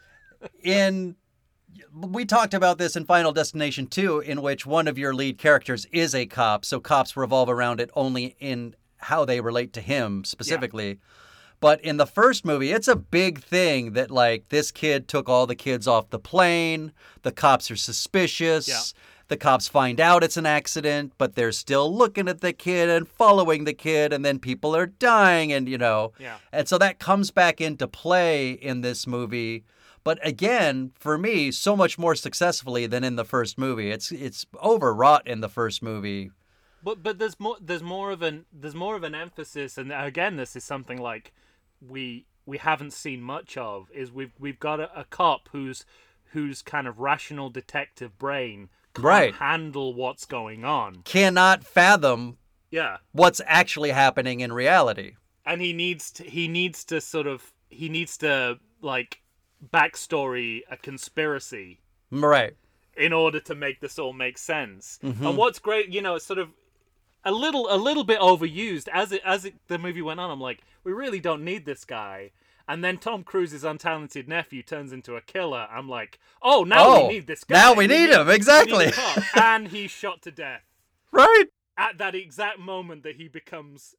[0.63, 1.17] in
[1.93, 5.85] we talked about this in Final Destination 2, in which one of your lead characters
[5.87, 10.25] is a cop, so cops revolve around it only in how they relate to him
[10.25, 10.99] specifically.
[11.61, 15.47] But in the first movie, it's a big thing that like this kid took all
[15.47, 16.93] the kids off the plane.
[17.23, 18.69] The cops are suspicious.
[18.69, 18.81] Yeah.
[19.29, 23.07] The cops find out it's an accident, but they're still looking at the kid and
[23.07, 26.13] following the kid, and then people are dying, and you know.
[26.19, 26.39] Yeah.
[26.51, 29.65] And so that comes back into play in this movie.
[30.03, 33.91] But again, for me, so much more successfully than in the first movie.
[33.91, 36.31] It's it's overwrought in the first movie.
[36.83, 40.37] But but there's more there's more of an there's more of an emphasis, and again,
[40.37, 41.35] this is something like
[41.87, 43.91] we we haven't seen much of.
[43.95, 45.85] Is we've we've got a, a cop who's
[46.33, 49.35] whose kind of rational detective brain Right.
[49.35, 51.03] handle what's going on.
[51.05, 52.39] Cannot fathom
[52.71, 55.13] Yeah, what's actually happening in reality.
[55.47, 59.23] and he needs to he needs to sort of he needs to like
[59.73, 62.57] backstory a conspiracy Right.
[62.97, 64.99] in order to make this all make sense.
[65.05, 65.27] Mm-hmm.
[65.27, 66.49] And what's great, you know, it's sort of
[67.25, 70.31] a little a little bit overused as it as it, the movie went on.
[70.31, 72.31] I'm like, we really don't need this guy.
[72.69, 75.67] And then Tom Cruise's untalented nephew turns into a killer.
[75.71, 77.55] I'm like, oh, now Oh, we need this guy.
[77.57, 78.87] now we need him, we exactly.
[78.87, 78.95] need
[79.35, 80.63] and he's shot to death
[81.11, 81.47] Right.
[81.79, 83.95] at that exact moment that he becomes,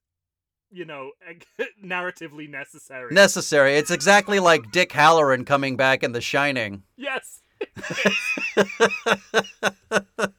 [0.71, 1.11] you know,
[1.83, 3.11] narratively necessary.
[3.11, 3.75] Necessary.
[3.75, 6.83] It's exactly like Dick Hallorann coming back in The Shining.
[6.95, 7.41] Yes.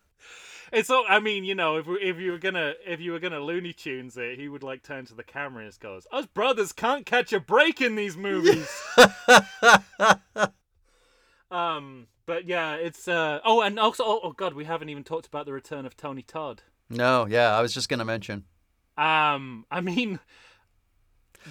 [0.73, 1.05] It's so.
[1.07, 3.73] I mean, you know, if we- if you were gonna if you were gonna Looney
[3.73, 7.05] Tunes it, he would like turn to the camera and just goes, "Us brothers can't
[7.07, 8.69] catch a break in these movies."
[11.51, 13.41] um, but yeah, it's uh.
[13.45, 16.23] Oh, and also, oh, oh god, we haven't even talked about the return of Tony
[16.23, 16.63] Todd.
[16.89, 18.45] no, yeah, I was just gonna mention.
[18.97, 20.21] Um, I mean,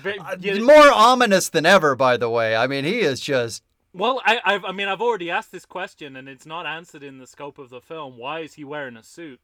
[0.04, 2.56] but, Uh, More ominous than ever, by the way.
[2.56, 6.16] I mean, he is just well, I I've, I mean, I've already asked this question
[6.16, 8.18] and it's not answered in the scope of the film.
[8.18, 9.40] Why is he wearing a suit?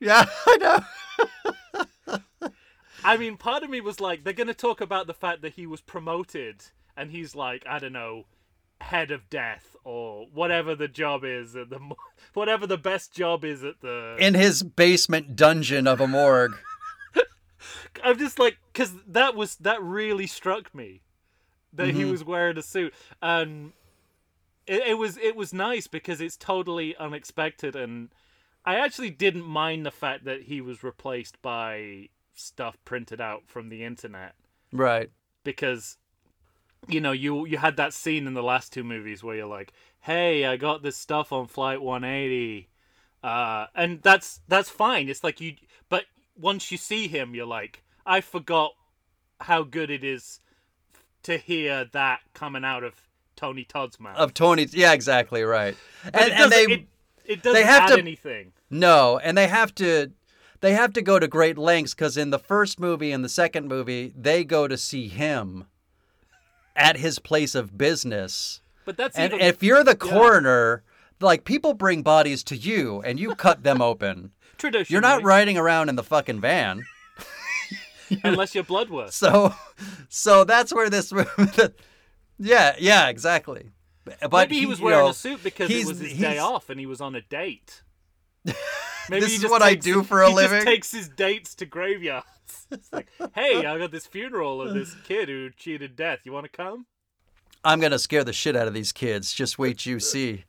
[0.00, 0.84] Yeah, I
[2.06, 2.18] know.
[3.04, 5.54] I mean, part of me was like, they're going to talk about the fact that
[5.54, 6.64] he was promoted
[6.96, 8.24] and he's like, I don't know,
[8.80, 11.78] head of death or whatever the job is at the
[12.34, 14.16] whatever the best job is at the.
[14.18, 16.56] In his basement dungeon of a morgue.
[18.04, 21.02] I'm just like, because that was that really struck me
[21.72, 22.10] that he mm-hmm.
[22.10, 23.72] was wearing a suit and.
[24.68, 28.10] It, it was it was nice because it's totally unexpected and
[28.64, 33.68] I actually didn't mind the fact that he was replaced by stuff printed out from
[33.70, 34.34] the internet.
[34.72, 35.10] Right.
[35.44, 35.96] because
[36.86, 39.72] you know you you had that scene in the last two movies where you're like
[40.00, 42.68] hey i got this stuff on flight 180
[43.24, 45.54] uh and that's that's fine it's like you
[45.88, 46.04] but
[46.36, 48.72] once you see him you're like i forgot
[49.40, 50.40] how good it is
[51.22, 53.07] to hear that coming out of
[53.38, 54.74] tony todd's mouth Of Tony's.
[54.74, 55.76] Yeah, exactly, right.
[56.04, 56.62] And, it and they.
[56.64, 56.86] it,
[57.24, 60.10] it doesn't they have add to- anything No, and they have to
[60.60, 63.68] they have to go to great lengths because in the first movie and the second
[63.68, 65.66] movie, they go to see him
[66.74, 68.60] at his place of business.
[68.84, 70.82] but that's And even if you're the coroner,
[71.20, 74.32] like people bring bodies to you and you cut them open.
[74.58, 76.82] tradition You're not riding around in the fucking van.
[78.24, 79.54] unless you're Bludworth So
[80.08, 81.12] so that's where this
[82.38, 83.70] Yeah, yeah, exactly.
[84.04, 86.38] But Maybe he he- was you wearing know, a suit because it was his day
[86.38, 87.82] off and he was on a date.
[89.10, 90.56] Maybe This is what I do for a he living?
[90.58, 92.26] Just takes his dates to graveyards.
[92.70, 96.20] It's like, hey, I got this funeral of this kid who cheated death.
[96.24, 96.84] You want to come?
[97.64, 99.32] I'm gonna scare the shit out of these kids.
[99.32, 100.44] Just wait you see.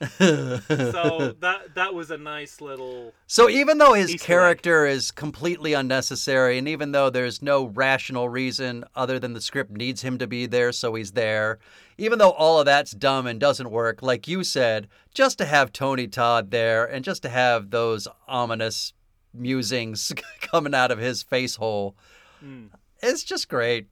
[0.00, 3.12] So that that was a nice little.
[3.26, 4.26] So even though his Easter egg.
[4.26, 9.70] character is completely unnecessary, and even though there's no rational reason other than the script
[9.70, 11.58] needs him to be there, so he's there,
[11.96, 15.72] even though all of that's dumb and doesn't work, like you said, just to have
[15.72, 18.92] Tony Todd there and just to have those ominous
[19.34, 21.96] musings coming out of his face hole,
[22.44, 22.68] Mm.
[23.02, 23.88] it's just great.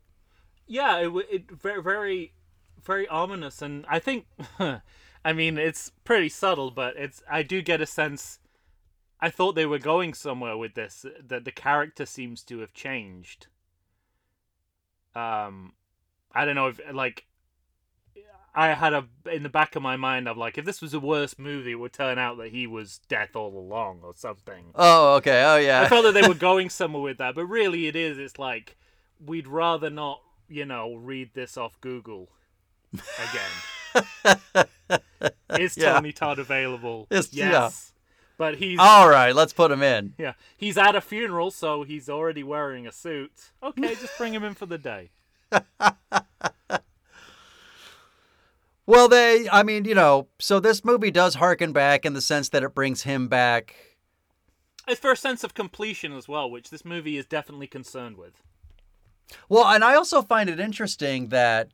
[0.69, 2.33] Yeah, it, it very very
[2.85, 4.27] very ominous, and I think,
[5.27, 8.39] I mean, it's pretty subtle, but it's I do get a sense.
[9.21, 11.05] I thought they were going somewhere with this.
[11.21, 13.49] That the character seems to have changed.
[15.17, 15.73] Um,
[16.33, 17.27] I don't know if like.
[18.55, 20.29] I had a in the back of my mind.
[20.29, 23.01] I'm like, if this was a worse movie, it would turn out that he was
[23.09, 24.67] death all along or something.
[24.77, 25.43] Oh, okay.
[25.45, 25.83] Oh, yeah.
[25.83, 28.17] I felt that they were going somewhere with that, but really it is.
[28.17, 28.77] It's like
[29.23, 32.29] we'd rather not, you know, read this off Google
[32.93, 33.51] again.
[35.59, 35.95] Is Yeah.
[35.95, 37.07] Tony Todd available?
[37.11, 37.53] Yes, yes.
[37.53, 37.71] yeah.
[38.39, 40.13] But he's All right, let's put him in.
[40.19, 43.33] yeah, he's at a funeral, so he's already wearing a suit.
[43.63, 45.11] Okay, just bring him in for the day.
[48.89, 52.51] Well, they, I mean, you know, so this movie does harken back in the sense
[52.51, 53.75] that it brings him back.
[54.87, 58.35] It's for a sense of completion as well, which this movie is definitely concerned with.
[59.49, 61.71] Well, and I also find it interesting that,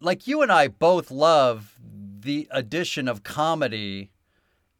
[0.00, 1.78] like, you and I both love
[2.20, 4.10] the addition of comedy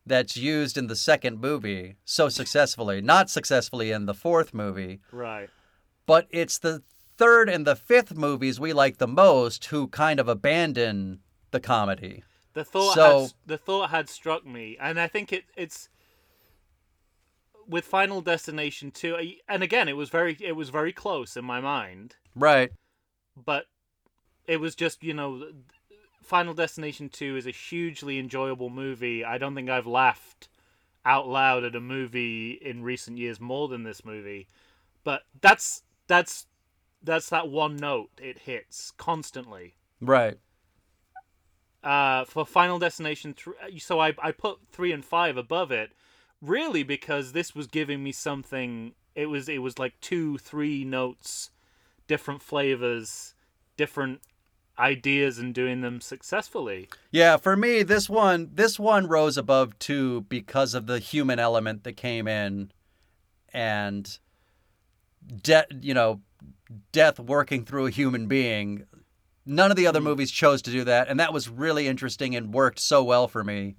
[0.06, 5.48] that's used in the second movie so successfully, not successfully in the fourth movie, Right.
[6.06, 6.82] but it's the
[7.16, 11.20] third and the fifth movies we like the most who kind of abandon
[11.52, 12.22] the comedy.
[12.52, 15.88] The thought So- had, the thought had struck me, and I think it it's
[17.66, 19.16] with Final Destination 2
[19.48, 22.72] and again it was very it was very close in my mind, Right.
[23.36, 23.66] but
[24.46, 25.46] it was just, you know,
[26.22, 29.24] Final Destination 2 is a hugely enjoyable movie.
[29.24, 30.48] I don't think I've laughed
[31.04, 34.48] out loud at a movie in recent years more than this movie.
[35.04, 36.46] But that's that's
[37.02, 39.74] that's that one note it hits constantly.
[40.00, 40.38] Right.
[41.82, 43.78] uh, for Final Destination 3.
[43.78, 45.92] So I, I put 3 and 5 above it,
[46.40, 48.94] really because this was giving me something.
[49.14, 51.50] It was it was like two, three notes,
[52.08, 53.34] different flavors,
[53.76, 54.20] different
[54.78, 56.88] ideas, and doing them successfully.
[57.10, 61.84] Yeah, for me, this one this one rose above two because of the human element
[61.84, 62.70] that came in,
[63.52, 64.18] and,
[65.42, 65.66] death.
[65.80, 66.20] you know,
[66.92, 68.84] death working through a human being.
[69.46, 72.52] None of the other movies chose to do that, and that was really interesting and
[72.54, 73.76] worked so well for me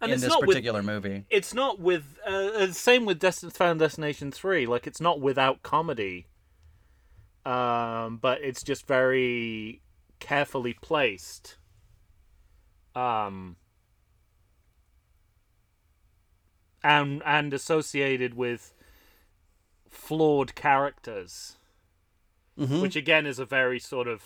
[0.00, 1.26] And in it's this not with particular movie.
[1.28, 4.66] it's not with uh, uh, same with Destin Final Destination 3.
[4.66, 6.28] Like it's not without comedy.
[7.44, 9.80] Um, but it's just very
[10.18, 11.56] carefully placed.
[12.94, 13.56] Um,
[16.82, 18.72] and and associated with
[19.88, 21.56] flawed characters,
[22.58, 22.80] Mhm.
[22.80, 24.22] which again is a very sort of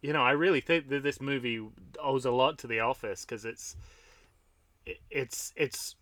[0.00, 1.66] you know I really think that this movie
[1.98, 3.76] owes a lot to The Office because it's
[5.10, 5.96] it's it's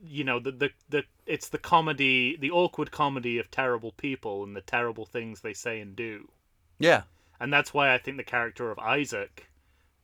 [0.00, 4.54] you know the, the the it's the comedy the awkward comedy of terrible people and
[4.56, 6.30] the terrible things they say and do
[6.78, 7.02] Yeah.
[7.42, 9.48] And that's why i think the character of isaac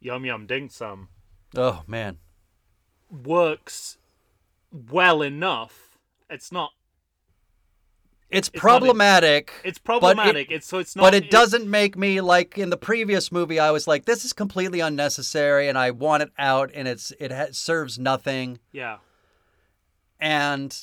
[0.00, 1.08] yum yum ding sum
[1.56, 2.18] Oh man.
[3.10, 3.96] works
[4.72, 6.72] well enough it's not
[8.30, 9.52] It's not a- problematic.
[9.64, 12.68] it's but it- problematic it's so it's not but it doesn't make me like in
[12.68, 13.58] the previous movie.
[13.58, 17.32] I was like, this is completely unnecessary, and I want it out, and it's it
[17.32, 18.58] ha- serves nothing.
[18.72, 18.98] yeah
[20.20, 20.76] And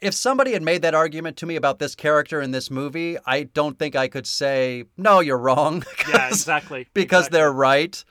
[0.00, 3.42] if somebody had made that argument to me about this character in this movie, I
[3.44, 5.84] don't think I could say, no, you're wrong.
[6.08, 7.36] yeah exactly because exactly.
[7.38, 8.04] they're right.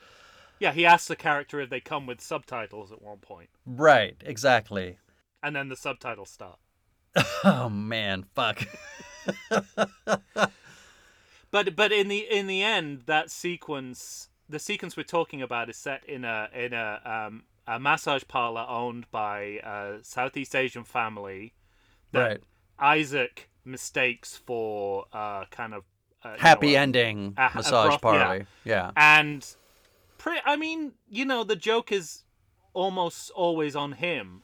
[0.58, 4.98] yeah he asks the character if they come with subtitles at one point Right, exactly.
[5.42, 6.58] and then the subtitles start
[7.44, 8.62] Oh, man, fuck.
[11.50, 15.76] But but in the in the end, that sequence, the sequence we're talking about, is
[15.76, 21.54] set in a in a um, a massage parlor owned by a Southeast Asian family
[22.12, 22.40] that right.
[22.78, 25.84] Isaac mistakes for uh, kind of
[26.24, 28.24] uh, you Happy know, ending a- a massage broth- yeah.
[28.26, 28.46] party.
[28.64, 28.90] Yeah.
[28.96, 29.46] and
[30.18, 32.24] pre- I mean, you know, the joke is
[32.74, 34.42] almost always on him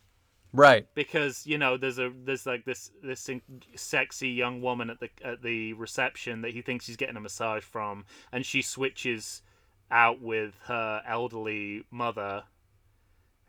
[0.52, 0.86] Right.
[0.94, 3.28] because you know there's a there's like this this
[3.74, 7.62] sexy young woman at the at the reception that he thinks he's getting a massage
[7.62, 9.42] from, and she switches
[9.90, 12.44] out with her elderly mother,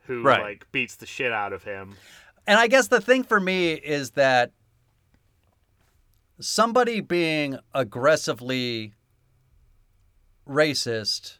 [0.06, 0.42] who Right.
[0.42, 1.96] like beats the shit out of him.
[2.48, 4.52] And I guess the thing for me is that
[6.40, 8.94] somebody being aggressively
[10.48, 11.40] racist,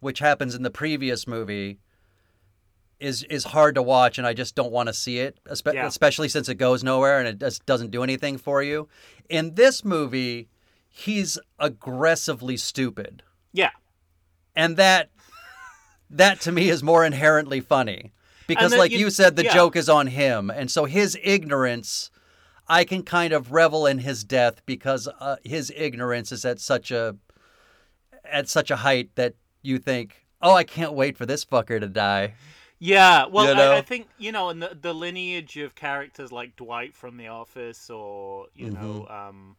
[0.00, 1.78] which happens in the previous movie,
[3.00, 5.86] is is hard to watch, and I just don't want to see it, espe- Yeah.
[5.86, 8.88] especially since it goes nowhere and it just doesn't do anything for you.
[9.28, 10.48] In this movie,
[10.88, 13.22] he's aggressively stupid,
[13.52, 13.70] Yeah,
[14.56, 15.10] and that
[16.10, 18.12] that to me is more inherently funny
[18.48, 19.54] because then like you- you, said the yeah.
[19.54, 22.10] joke is on him and so his ignorance
[22.66, 26.90] i can kind of revel in his death because uh, his ignorance is at such
[26.90, 27.14] a
[28.24, 31.86] at such a height that you think oh i can't wait for this fucker to
[31.88, 32.34] die
[32.80, 33.26] yeah.
[33.26, 33.72] Well, You know?
[33.72, 37.26] I, I think you know, and the the lineage of characters like Dwight from The
[37.26, 39.56] Office, or you know, um,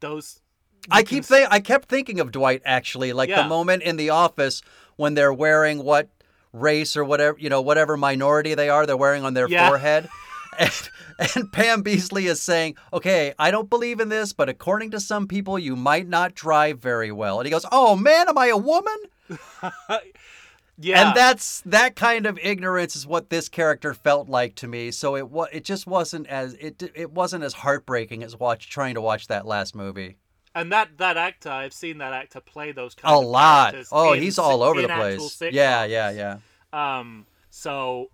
[0.00, 0.40] those.
[0.90, 3.42] i keep saying i kept thinking of dwight actually like Yeah.
[3.42, 4.60] the moment in the office
[4.96, 6.10] when they're wearing what
[6.52, 9.68] race or whatever you know whatever minority they are they're wearing on their Yeah.
[9.68, 10.08] forehead
[10.58, 10.90] and,
[11.34, 15.26] and Pam Beesly is saying, "Okay, I don't believe in this, but according to some
[15.26, 18.56] people, you might not drive very well." And he goes, "Oh man, am I a
[18.58, 18.96] woman?"
[20.78, 21.08] yeah.
[21.08, 24.90] And that's that kind of ignorance is what this character felt like to me.
[24.90, 29.00] So it it just wasn't as it it wasn't as heartbreaking as watch trying to
[29.00, 30.16] watch that last movie.
[30.54, 33.74] And that that actor, I've seen that actor play those kind A of lot.
[33.90, 35.40] Oh, in he's all over the place.
[35.50, 36.38] Yeah, yeah, yeah.
[36.72, 38.10] Um, so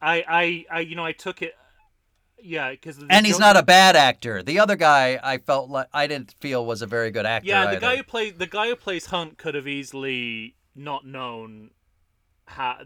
[0.00, 1.54] I, I, I, you know, I took it.
[2.42, 4.42] Yeah, because And he's not a bad actor.
[4.42, 7.48] The other guy, I felt like I didn't feel was a very good actor.
[7.48, 7.80] Yeah, the either.
[7.80, 11.70] guy who plays the guy who plays Hunt could have easily not known
[12.46, 12.80] how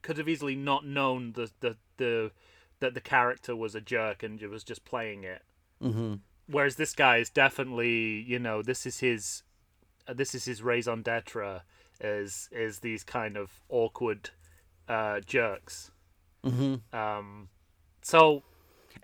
[0.00, 2.30] could have easily not known the the the
[2.80, 5.42] that the character was a jerk and was just playing it.
[5.82, 6.20] Mhm.
[6.46, 9.42] Whereas this guy is definitely, you know, this is his
[10.06, 11.62] uh, this is his raison d'etre
[12.00, 14.30] is is these kind of awkward
[14.88, 15.90] uh jerks.
[16.44, 16.80] Mhm.
[16.94, 17.48] Um
[18.02, 18.42] so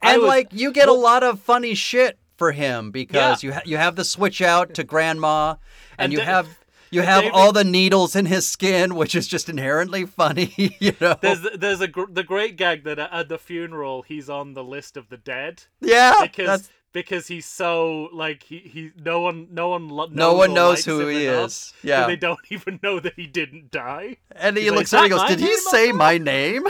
[0.02, 3.46] And was- like you get a lot of funny shit for him because Yeah.
[3.48, 5.58] you ha- you have the switch out to grandma, and,
[5.98, 6.58] And you Da- have
[6.90, 10.52] you have David- all the needles in his skin, which is just inherently funny.
[10.80, 11.16] You know.
[11.22, 14.96] there's there's a gr- the great gag that at the funeral he's on the list
[14.98, 15.62] of the dead.
[15.80, 16.14] yeah.
[16.22, 20.54] because that's- because he's so like he, he no one no one lo- no one
[20.54, 21.72] knows who he is.
[21.82, 22.06] Yeah.
[22.06, 24.16] they don't even know that he didn't die.
[24.32, 26.64] And he He's like, looks at and goes, Did he say my name?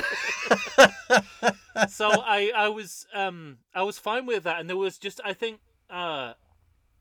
[1.89, 5.33] so I I was um I was fine with that, and there was just I
[5.33, 6.35] think uh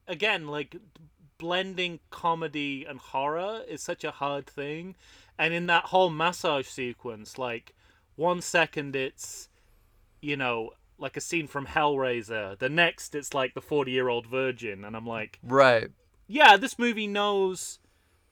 [0.07, 0.76] again like
[1.38, 4.95] blending comedy and horror is such a hard thing,
[5.38, 7.74] and in that whole massage sequence, like
[8.15, 9.49] one second it's
[10.22, 14.26] you know like a scene from Hellraiser, the next it's like the forty year old
[14.28, 15.39] virgin, and I'm like.
[15.43, 15.89] right.
[16.28, 17.80] yeah, this movie knows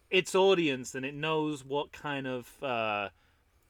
[0.09, 3.09] its audience and it knows what kind of uh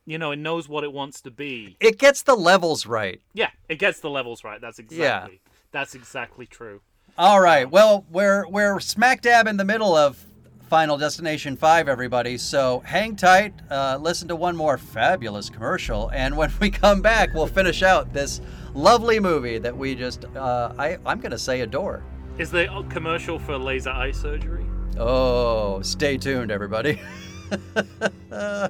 [0.06, 1.76] you know, it knows what it wants to be.
[1.82, 3.20] It gets the levels right.
[3.34, 4.62] Yeah, it gets the levels right.
[4.62, 5.42] That's exactly.
[5.44, 5.52] Yeah.
[5.72, 6.80] That's exactly true.
[7.18, 7.70] All right.
[7.70, 10.24] Well, we're we're smack dab in the middle of
[10.70, 12.38] Final Destination 5 everybody.
[12.38, 17.34] So hang tight, uh, listen to one more fabulous commercial and when we come back,
[17.34, 18.40] we'll finish out this
[18.78, 22.04] lovely movie that we just uh, I I'm going to say adore.
[22.38, 24.66] Is the commercial for laser eye surgery?
[24.98, 27.02] Oh, stay tuned everybody.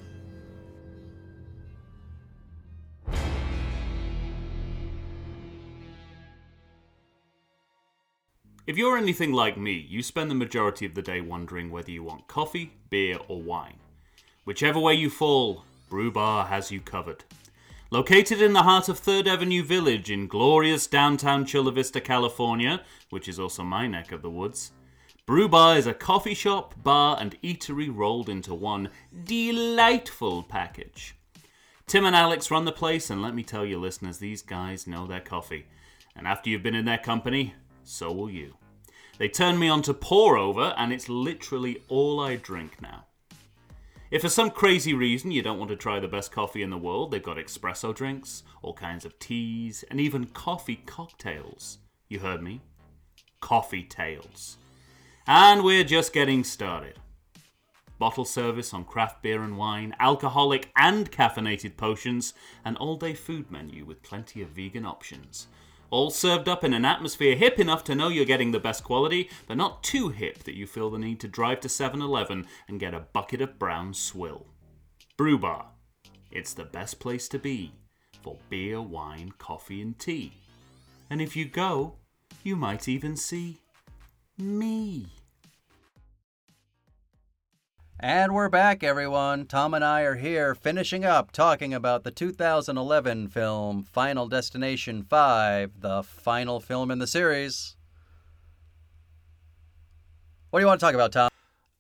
[8.68, 12.03] If you're anything like me, you spend the majority of the day wondering whether you
[12.03, 13.78] want coffee, beer, or wine.
[14.43, 17.24] Whichever way you fall, Brew Bar has you covered.
[17.89, 22.81] Located in the heart of 3rd Avenue Village in glorious downtown Chula Vista, California,
[23.11, 24.73] which is also my neck of the woods,
[25.25, 28.89] Brew Bar is a coffee shop, bar, and eatery rolled into one
[29.23, 31.15] delightful package.
[31.85, 35.07] Tim and Alex run the place, and let me tell you, listeners, these guys know
[35.07, 35.65] their coffee.
[36.13, 37.53] And after you've been in their company,
[37.85, 38.55] so will you.
[39.17, 43.07] They turned me on to pour over, and it's literally all I drink now.
[44.10, 46.78] If for some crazy reason you don't want to try the best coffee in the
[46.78, 51.80] world, they've got espresso drinks, all kinds of teas, and even coffee cocktails.
[52.08, 52.62] You heard me?
[53.41, 54.58] Coffee tails.
[55.28, 56.99] And we're just getting started.
[57.99, 62.34] Bottle service on craft beer and wine, alcoholic and caffeinated potions,
[62.64, 65.47] an all day food menu with plenty of vegan options.
[65.89, 69.29] All served up in an atmosphere hip enough to know you're getting the best quality,
[69.47, 72.79] but not too hip that you feel the need to drive to 7 Eleven and
[72.79, 74.47] get a bucket of brown swill.
[75.15, 75.67] Brew Bar.
[76.29, 77.73] It's the best place to be
[78.21, 80.33] for beer, wine, coffee, and tea.
[81.09, 81.95] And if you go,
[82.43, 83.57] you might even see
[84.38, 85.07] me.
[87.99, 89.47] And we're back, everyone.
[89.47, 95.81] Tom and I are here finishing up talking about the 2011 film Final Destination 5,
[95.81, 97.75] the final film in the series.
[100.51, 101.31] What do you want to talk about, Tom?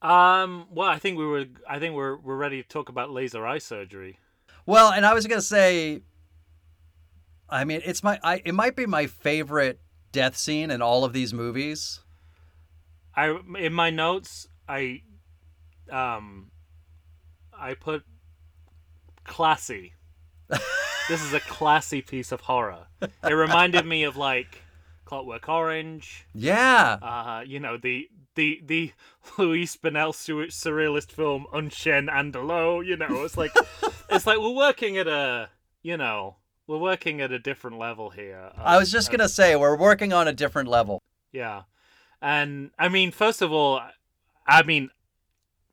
[0.01, 0.65] Um.
[0.71, 1.45] Well, I think we were.
[1.69, 4.17] I think we're we're ready to talk about laser eye surgery.
[4.65, 6.01] Well, and I was going to say,
[7.47, 9.79] I mean, it's my, I, it might be my favorite
[10.11, 12.01] death scene in all of these movies.
[13.15, 15.01] I in my notes I
[15.91, 16.51] um
[17.57, 18.03] I put
[19.23, 19.93] classy.
[20.49, 22.87] this is a classy piece of horror.
[23.01, 24.61] It reminded me of like
[25.05, 26.97] Clockwork Orange, Yeah.
[27.01, 28.91] uh, you know, the the the
[29.37, 33.51] Luis Buñuel sur- surrealist film Un Chien Andalou, you know, it's like
[34.09, 35.49] it's like we're working at a
[35.81, 36.35] you know,
[36.67, 38.51] we're working at a different level here.
[38.57, 41.01] I was just going to say, we're working on a different level.
[41.31, 41.61] Yeah.
[42.21, 43.79] And I mean, first of all,
[44.45, 44.89] I mean,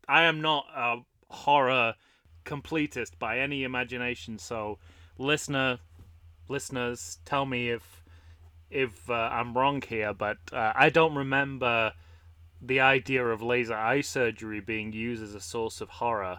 [0.09, 0.99] I am not a
[1.31, 1.95] horror
[2.45, 4.39] completist by any imagination.
[4.39, 4.79] So,
[5.19, 5.79] listener,
[6.49, 8.03] listeners, tell me if
[8.71, 11.93] if uh, I'm wrong here, but uh, I don't remember
[12.61, 16.39] the idea of laser eye surgery being used as a source of horror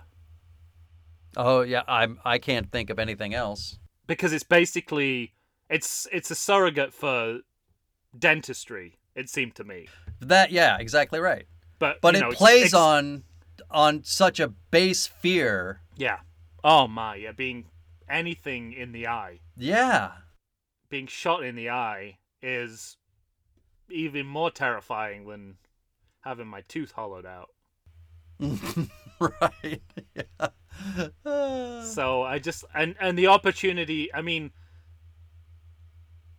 [1.38, 3.78] Oh yeah, I'm I can't think of anything else.
[4.08, 5.34] because it's basically
[5.70, 7.40] it's it's a surrogate for
[8.18, 8.98] dentistry.
[9.16, 9.88] It seemed to me,
[10.20, 11.46] That yeah, exactly right.
[11.80, 13.24] but But it know, plays it's- on
[13.72, 15.82] on such a base fear.
[15.96, 16.20] yeah.
[16.64, 17.66] Oh my, yeah, being
[18.10, 20.14] anything in the eye, Yeah.
[20.90, 22.98] being shot in the eye is
[23.90, 25.58] even more terrifying than
[26.22, 27.50] having my tooth hollowed out.
[29.20, 29.82] right.
[30.16, 30.50] Yeah.
[31.84, 34.14] So I just and and the opportunity.
[34.14, 34.52] I mean,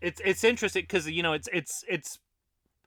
[0.00, 2.18] it's it's interesting because you know it's it's it's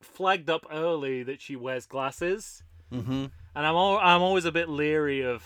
[0.02, 3.12] flagged up early that she wears glasses, mm-hmm.
[3.12, 5.44] and I'm al- I'm always a bit leery of,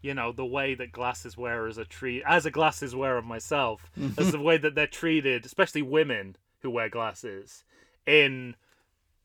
[0.00, 4.32] you know, the way that glasses wearers are treated as a glasses wearer myself, as
[4.32, 7.64] the way that they're treated, especially women who wear glasses
[8.06, 8.56] in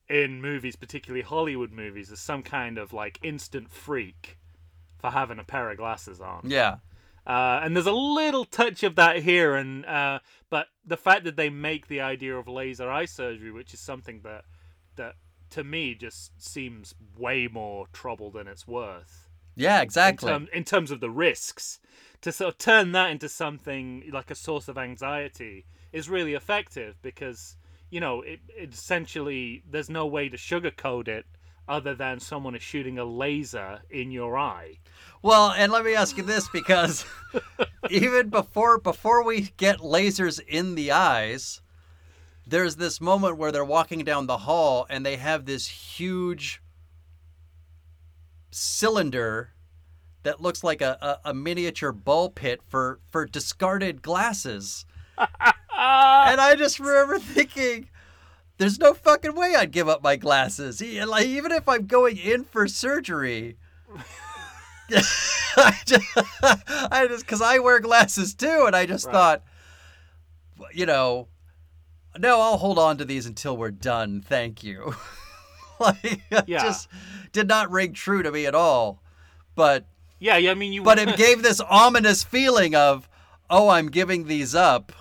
[0.08, 4.38] in movies, particularly Hollywood movies, as some kind of like instant freak
[4.98, 6.42] for having a pair of glasses on.
[6.44, 6.76] Yeah.
[7.26, 10.18] Uh, and there's a little touch of that here, and uh,
[10.48, 14.20] but the fact that they make the idea of laser eye surgery, which is something
[14.24, 14.44] that
[14.96, 15.14] that
[15.50, 20.28] to me just seems way more trouble than it's worth Yeah, in, exactly.
[20.30, 21.80] term, in terms of the risks.
[22.22, 27.00] To sort of turn that into something like a source of anxiety is really effective
[27.02, 27.56] because
[27.90, 31.26] you know it, it essentially there's no way to sugarcoat it
[31.68, 34.78] other than someone is shooting a laser in your eye.
[35.22, 37.04] Well, and let me ask you this because
[37.90, 41.60] even before before we get lasers in the eyes,
[42.48, 46.62] there's this moment where they're walking down the hall and they have this huge
[48.50, 49.50] cylinder
[50.22, 54.86] that looks like a, a, a miniature ball pit for, for discarded glasses.
[55.18, 55.28] and
[55.70, 57.90] I just remember thinking,
[58.56, 60.80] there's no fucking way I'd give up my glasses.
[60.80, 63.56] Like even if I'm going in for surgery.
[64.90, 66.04] I just,
[66.42, 69.12] I just, because I wear glasses too, and I just Right.
[69.12, 69.42] thought,
[70.72, 71.28] you know,
[72.18, 74.20] no, I'll hold on to these until we're done.
[74.20, 74.94] Thank you.
[75.80, 76.62] like, Yeah.
[76.62, 76.88] just
[77.32, 79.02] did not ring true to me at all.
[79.54, 79.86] But,
[80.18, 80.50] Yeah, yeah.
[80.50, 80.82] I mean, you.
[80.82, 83.08] but it gave this ominous feeling of,
[83.50, 84.92] oh, I'm giving these up.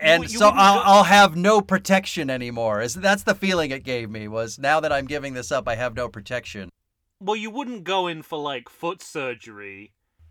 [0.00, 2.80] And you so I'll, I'll have no protection anymore.
[2.80, 5.74] Is that's the feeling it gave me was now that I'm giving this up, I
[5.74, 6.70] have no protection.
[7.20, 9.90] well, you wouldn't go in for like foot surgery,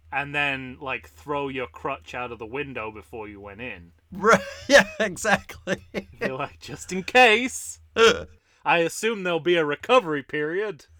[0.09, 3.91] and then like throw your crutch out of the window before you went in.
[4.11, 4.41] Right?
[4.67, 5.87] Yeah, exactly.
[6.19, 7.79] You're like, just in case.
[8.65, 10.87] I assume there'll be a recovery period.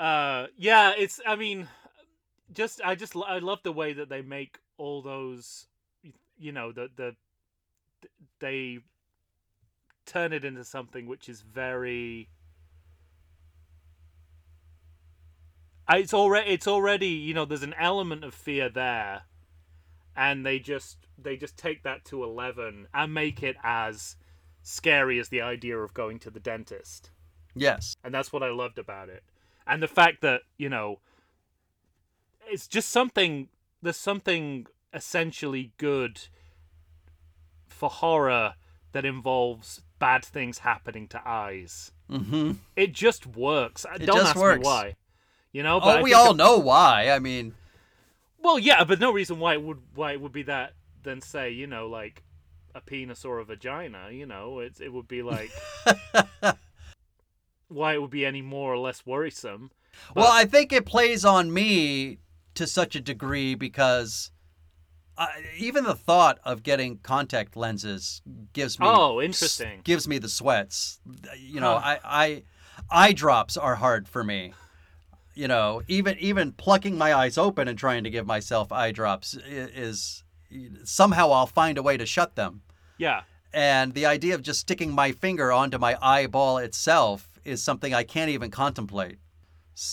[0.00, 1.20] uh, yeah, it's.
[1.26, 1.68] I mean,
[2.54, 5.66] just I just I love the way that they make all those.
[6.38, 7.16] You know, the the
[8.40, 8.78] they
[10.06, 12.30] turn it into something which is very.
[15.90, 19.24] It's already it's already you know there's an element of fear there,
[20.16, 24.16] and they just they just take that to eleven and make it as
[24.62, 27.10] scary as the idea of going to the dentist
[27.54, 27.96] yes.
[28.04, 29.22] and that's what I loved about it.
[29.66, 30.98] And the fact that you know,
[32.48, 33.48] it's just something.
[33.80, 36.20] There's something essentially good
[37.68, 38.54] for horror
[38.92, 41.92] that involves bad things happening to eyes.
[42.10, 42.52] Mm-hmm.
[42.76, 43.86] It just works.
[43.94, 44.58] It Don't just ask works.
[44.60, 44.96] me why.
[45.52, 47.10] You know, but Oh, we all it- know why.
[47.10, 47.54] I mean,
[48.42, 51.50] Well, yeah, but no reason why it would why it would be that than say
[51.50, 52.22] you know like
[52.74, 54.10] a penis or a vagina.
[54.10, 55.50] You know, it's it would be like
[57.68, 59.70] why it would be any more or less worrisome.
[60.14, 62.18] well, I think it plays on me
[62.54, 64.30] to such a degree because
[65.16, 65.28] I,
[65.58, 68.22] even the thought of getting contact lenses
[68.52, 69.80] gives me Oh, interesting.
[69.84, 71.00] gives me the sweats.
[71.38, 71.98] You know, Huh.
[72.04, 72.42] I, I
[72.90, 74.54] eye drops are hard for me.
[75.34, 79.36] You know, even even plucking my eyes open and trying to give myself eye drops
[79.38, 80.24] i- is
[80.84, 82.62] somehow I'll find a way to shut them.
[82.98, 83.22] Yeah.
[83.54, 88.02] And the idea of just sticking my finger onto my eyeball itself is something I
[88.04, 89.18] can't even contemplate.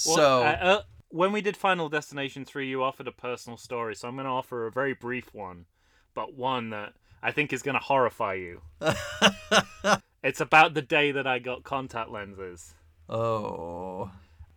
[0.05, 3.95] Well, So, uh, uh, when we did Final Destination 3, you offered a personal story,
[3.95, 5.65] so I'm going to offer a very brief one,
[6.13, 8.61] but one that I think is going to horrify you.
[10.23, 12.73] it's about the day that I got contact lenses.
[13.09, 14.11] oh,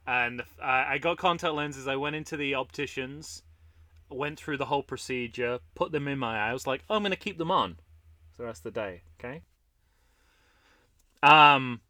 [0.06, 1.86] And I I got contact lenses.
[1.86, 3.42] I went into the opticians,
[4.10, 6.50] went through the whole procedure, put them in my eye.
[6.50, 7.76] I was like, oh, I'm going to keep them on
[8.32, 9.42] for the rest of the day, okay?
[11.22, 11.80] Um,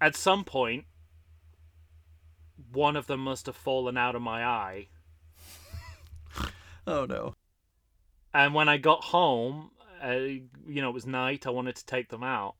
[0.00, 0.84] at some point,
[2.72, 4.88] one of them must have fallen out of my eye.
[6.86, 7.34] oh no.
[8.32, 9.72] And when I got home,
[10.02, 11.46] uh, you know, it was night.
[11.46, 12.54] I wanted to take them out.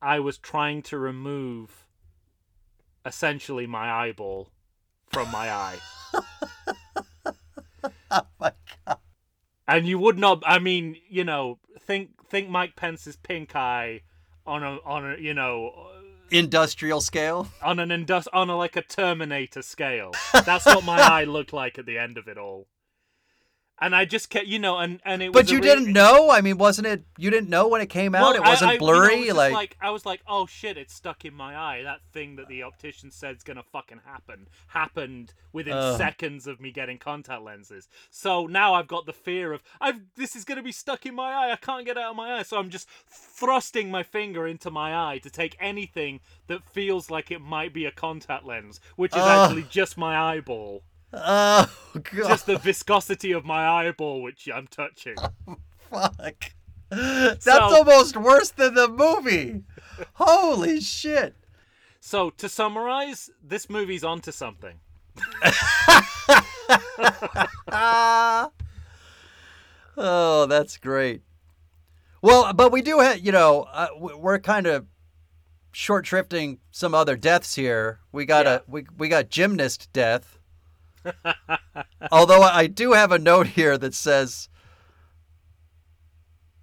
[0.00, 1.86] I was trying to remove
[3.04, 4.50] essentially my eyeball
[5.10, 5.78] from my eye.
[8.10, 8.52] oh my
[8.86, 8.98] god.
[9.68, 14.02] And you would not I mean, you know, think think Mike Pence's pink eye
[14.46, 15.88] on a on a you know uh,
[16.30, 17.48] Industrial scale.
[17.62, 20.12] on an indus- on a like a Terminator scale.
[20.46, 22.66] That's what my eye looked like at the end of it all.
[23.80, 25.42] And I just kept, you know, and and it was.
[25.42, 26.30] But you didn't know?
[26.30, 28.22] I mean, wasn't it you didn't know when it came out?
[28.22, 30.46] Well, it wasn't I- you know, blurry it was like, like I was like, oh
[30.46, 31.82] shit, it's stuck in my eye.
[31.82, 36.98] That thing that the optician said's gonna fucking happen happened within seconds of me getting
[36.98, 37.88] contact lenses.
[38.08, 41.32] So now I've got the fear of I've this is gonna be stuck in my
[41.32, 41.50] eye.
[41.52, 42.42] I can't get out of my eye.
[42.44, 47.30] So I'm just thrusting my finger into my eye to take anything that feels like
[47.32, 50.82] it might be a contact lens, which is actually just my eyeball.
[51.12, 52.28] Oh god.
[52.28, 55.16] Just the viscosity of my eyeball, which I'm touching.
[55.90, 56.52] fuck.
[56.90, 59.62] That's So- almost worse than the movie.
[60.14, 61.36] Holy shit.
[62.00, 64.80] So to summarize, this movie's onto something.
[69.96, 71.22] Oh, that's great.
[72.22, 74.86] Well, but we do have, you know, uh, we're kind of
[75.72, 78.00] short shrifting some other deaths here.
[78.10, 78.54] We got Yeah.
[78.54, 80.38] a we we got gymnast death.
[82.12, 84.48] Although I do have a note here that says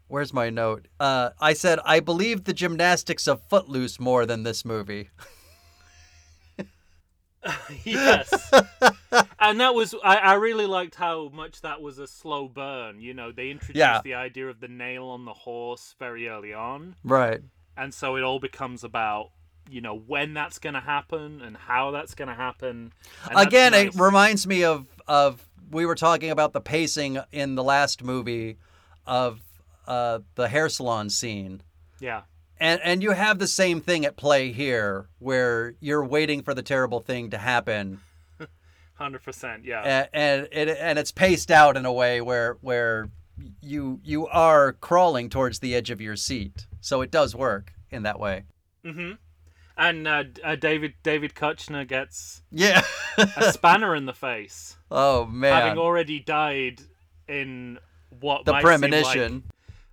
[0.07, 0.87] Where's my note?
[0.99, 5.09] Uh, I said I believe the gymnastics of Footloose more than this movie.
[7.85, 8.51] yes.
[9.39, 12.99] and that was I, I really liked how much that was a slow burn.
[12.99, 14.01] You know, they introduced Yeah.
[14.03, 17.41] the idea of the nail on the horse very early on, Right.
[17.77, 19.29] and so it all becomes about
[19.69, 22.93] you know when that's going to happen and how that's going to happen.
[23.35, 23.95] Again, nice.
[23.95, 28.57] it reminds me of of we were talking about the pacing in the last movie
[29.05, 29.41] of
[29.87, 31.61] uh, the hair salon scene.
[31.99, 32.21] yeah,
[32.59, 36.63] And and you have the same thing at play here where you're waiting for the
[36.63, 38.01] terrible thing to happen
[38.99, 39.65] hundred percent.
[39.65, 43.09] Yeah, and and it and it's paced out in a way where where
[43.61, 46.67] you you are crawling towards the edge of your seat.
[46.81, 48.43] So it does work in that way.
[48.85, 49.13] hmm
[49.79, 52.81] And uh, uh, David David Koechner gets Yeah.
[53.17, 55.53] a spanner in the face, oh man.
[55.53, 56.81] having already died
[57.29, 57.79] in
[58.19, 59.43] what the might seem like- premonition.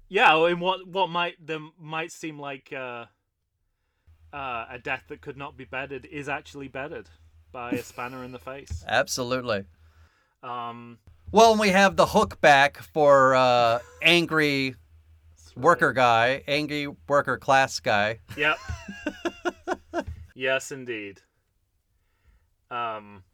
[0.09, 3.07] Yeah, in what what might them might seem like uh,
[4.33, 7.09] uh, a death that could not be bettered is actually bettered
[7.53, 8.85] by a spanner in the face.
[8.89, 9.65] Absolutely.
[10.43, 10.99] Um,
[11.33, 14.71] Well, and we have the hook back for uh, angry
[15.57, 15.57] right.
[15.65, 18.19] worker guy, angry worker class guy.
[18.37, 18.59] Yep.
[20.37, 21.23] yes, indeed.
[22.71, 23.25] Um.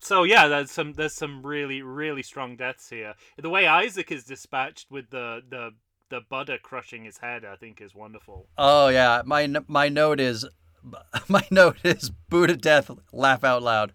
[0.00, 3.14] So yeah, there's some there's some really really strong deaths here.
[3.38, 5.70] The way Isaac is dispatched with the the
[6.10, 8.46] the Buddha crushing his head, I think, is wonderful.
[8.58, 10.46] Oh yeah, my my note is
[11.28, 13.92] my note is boo to death, laugh out loud.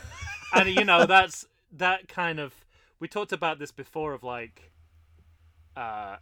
[0.54, 2.54] and you know that's that kind of
[3.00, 4.70] we talked about this before of like
[5.76, 6.16] uh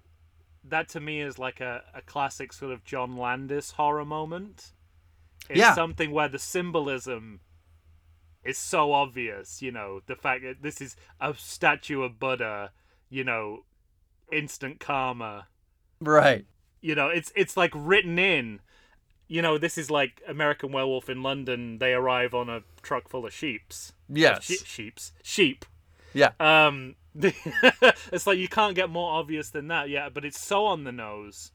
[0.64, 4.72] that to me is like a, a classic sort of john landis horror moment
[5.50, 5.74] it's Yeah.
[5.74, 7.40] something where the symbolism
[8.44, 12.70] is so obvious you know the fact that this is a statue of buddha
[13.10, 13.64] you know
[14.32, 15.46] instant karma
[16.00, 16.46] Right.
[16.80, 18.60] you know it's it's like written in
[19.28, 23.26] you know this is like american werewolf in london they arrive on a truck full
[23.26, 24.44] of sheeps Yes.
[24.44, 25.66] She- sheeps sheep
[26.14, 26.30] Yeah.
[26.40, 30.84] um it's like you can't get more obvious than that yeah but it's so on
[30.84, 31.50] the nose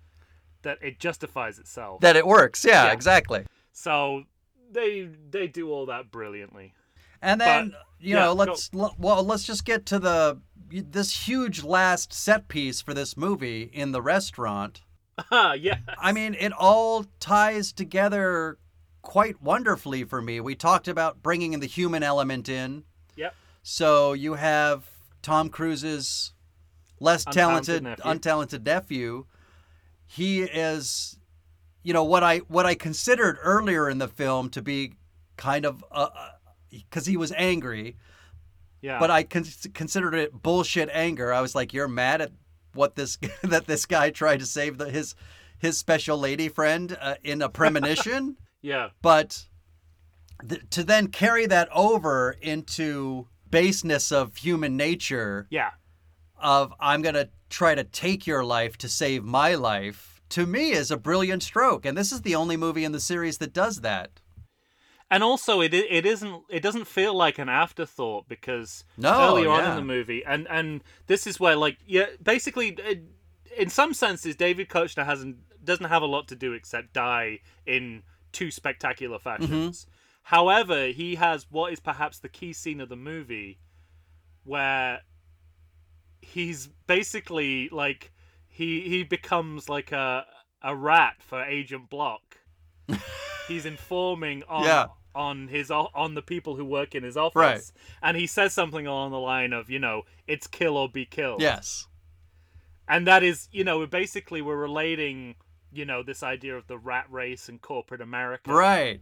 [0.62, 2.66] that it justifies itself That it works.
[2.66, 2.92] Yeah, Yeah.
[2.92, 3.46] exactly.
[3.78, 4.24] So
[4.72, 6.74] they they do all that brilliantly
[7.22, 12.14] And then But- you know, let's well, let's just get to the this huge last
[12.14, 14.82] set piece for this movie in the restaurant.
[15.32, 18.58] ah yeah I mean, it all ties together
[19.02, 20.40] quite wonderfully for me.
[20.40, 22.84] We talked about bringing the human element in.
[23.16, 24.88] yep So you have
[25.22, 26.34] Tom Cruise's
[27.00, 28.04] less Untalented talented, nephew.
[28.06, 29.26] untalented nephew.
[30.06, 31.18] He is,
[31.86, 34.94] you know, what I what I considered earlier in the film to be
[35.38, 35.84] kind of
[36.72, 37.96] because he was angry,
[38.82, 38.98] yeah.
[39.00, 41.32] but I con- considered it bullshit anger.
[41.32, 42.32] I was like, you're mad at
[42.74, 45.14] what this that this guy tried to save the, his
[45.60, 48.38] his special lady friend uh, in a premonition?
[48.62, 48.90] Yeah.
[49.04, 49.46] But
[50.50, 55.70] th- to then carry that over into baseness of human nature yeah.
[56.42, 60.72] of i'm going to try to take your life to save my life to me
[60.72, 63.80] is a brilliant stroke and this is the only movie in the series that does
[63.80, 64.20] that.
[65.10, 69.64] And also it it isn't it doesn't feel like an afterthought because No, earlier on
[69.64, 72.96] in the movie and and this is where like yeah basically uh,
[73.58, 78.04] in some senses David Koechner hasn't doesn't have a lot to do except die in
[78.34, 79.88] two spectacular fashions.
[80.24, 83.60] However, he has what is perhaps the key scene of the movie
[84.44, 85.00] where
[86.20, 88.12] he's basically like
[88.56, 90.26] he he becomes like a
[90.62, 92.38] a rat for Agent Block.
[93.48, 94.86] he's informing on Yeah.
[95.14, 97.62] on his on the people who work in his office, Right.
[98.02, 101.42] and he says something along the line of you know it's kill or be killed.
[101.42, 101.88] Yes.
[102.88, 105.36] and that is you know basically we're relating
[105.72, 109.02] you know this idea of the rat race and corporate America Right.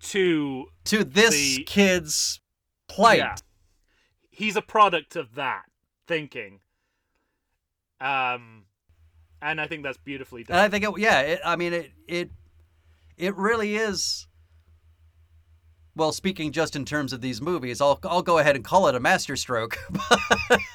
[0.00, 2.40] to To this The- kid's
[2.88, 3.18] plight.
[3.18, 3.34] Yeah.
[4.30, 5.64] He's a product of that
[6.06, 6.60] thinking.
[8.00, 8.64] Um
[9.40, 10.56] and I think that's beautifully done.
[10.56, 12.30] And I think it, yeah, it, I mean it it
[13.16, 14.26] it really is
[15.98, 18.94] well, speaking just in terms of these movies, I'll I'll go ahead and call it
[18.94, 19.76] a masterstroke.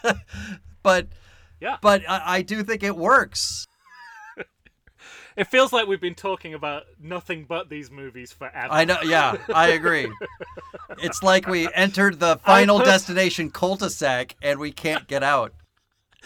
[0.83, 1.07] but
[1.61, 1.77] Yeah.
[1.81, 3.65] but I, I do think it works.
[5.35, 8.67] It feels like we've been talking about nothing but these movies forever.
[8.71, 10.07] I know yeah, I agree.
[11.01, 15.53] It's like we entered the final pers- destination cul-de-sac and we can't get out.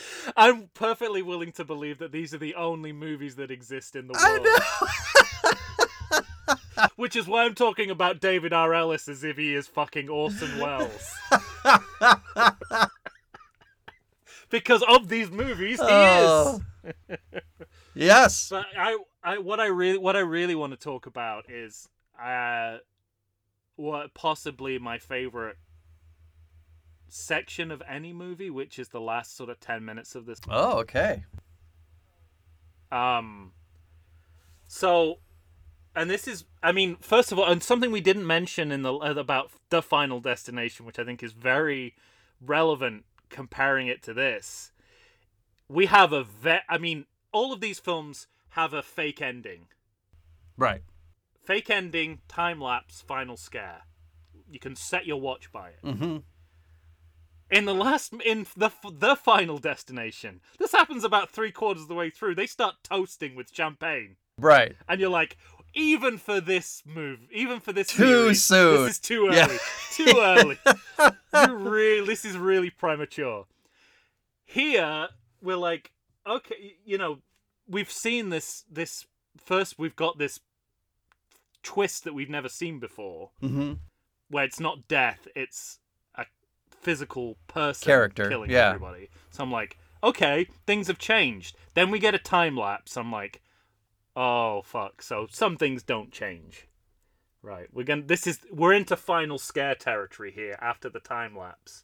[0.38, 4.14] I'm perfectly willing to believe that these are the only movies that exist in the
[4.14, 4.48] world.
[4.48, 6.88] I know.
[6.96, 8.74] Which is why I'm talking about David R.
[8.74, 11.14] Ellis as if he is fucking Orson Welles.
[14.50, 16.62] because of these movies, he Oh.
[17.10, 17.18] is.
[17.96, 18.50] Yes.
[18.50, 21.90] But I, I, what I really, what I really want to talk about is,
[22.22, 22.78] uh,
[23.76, 25.58] what possibly my favorite
[27.08, 30.40] section of any movie, which is the last sort of ten minutes of this.
[30.50, 31.24] Oh, okay.
[32.92, 33.52] Um,
[34.68, 35.20] so,
[35.96, 38.94] and this is, I mean, first of all, and something we didn't mention in the
[38.94, 41.96] about the Final Destination, which I think is very
[42.40, 44.72] relevant comparing it to this.
[45.68, 46.64] We have a vet.
[46.70, 49.68] I mean, all of these films have a fake ending.
[50.58, 50.82] Right.
[51.44, 53.82] Fake ending, time lapse, final scare.
[54.50, 55.80] You can set your watch by it.
[55.84, 56.18] Mm-hmm.
[57.50, 61.96] In the last, in the the final destination, this happens about three quarters of the
[61.96, 62.36] way through.
[62.36, 64.76] They start toasting with champagne, Right.
[64.90, 65.38] and you're like,
[65.74, 68.84] even for this move, even for this Too series, soon.
[68.86, 69.46] This is too Yeah.
[69.46, 69.58] early.
[69.94, 70.60] Too early.
[71.48, 73.46] you really, this is really premature.
[74.46, 75.08] Here,
[75.42, 75.92] we're like,
[76.26, 77.20] okay, you know,
[77.68, 78.66] we've seen this.
[78.70, 79.06] This
[79.38, 80.40] first, we've got this
[81.64, 83.74] twist that we've never seen before, Mm-hmm.
[84.30, 85.80] where it's not death, it's
[86.88, 88.70] physical person Character, killing yeah.
[88.70, 89.10] everybody.
[89.32, 91.58] So I'm like, okay, things have changed.
[91.74, 92.96] Then we get a time lapse.
[92.96, 93.42] I'm like,
[94.16, 95.02] oh fuck.
[95.02, 96.66] So some things don't change.
[97.42, 97.68] Right.
[97.74, 101.84] We're going to this is we're into final scare territory here after the time lapse.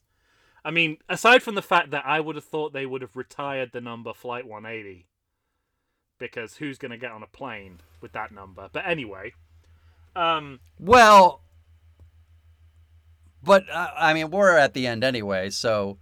[0.64, 3.72] I mean, aside from the fact that I would have thought they would have retired
[3.74, 5.06] the number flight 180
[6.18, 8.70] because who's going to get on a plane with that number?
[8.72, 9.34] But anyway,
[10.16, 11.43] um Well,
[13.44, 15.98] but uh, I mean, we're at the end anyway, so.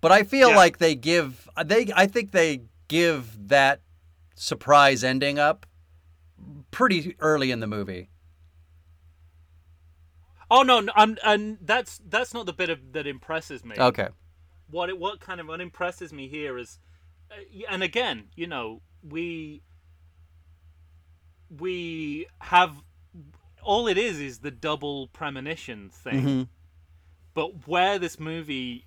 [0.00, 0.56] But I feel Yeah.
[0.56, 1.90] like they give they.
[1.94, 3.80] I think they give that
[4.34, 5.66] surprise ending up
[6.70, 8.10] pretty early in the movie.
[10.50, 13.76] Oh no, no I'm, and that's that's not the bit of, that impresses me.
[13.78, 14.08] Okay.
[14.70, 16.78] What it, what kind of what impresses me here is,
[17.30, 17.34] uh,
[17.70, 19.62] and again, you know, we
[21.48, 22.82] we have
[23.62, 26.22] all it is is the double premonition thing.
[26.22, 26.48] Mhm.
[27.34, 28.86] But where this movie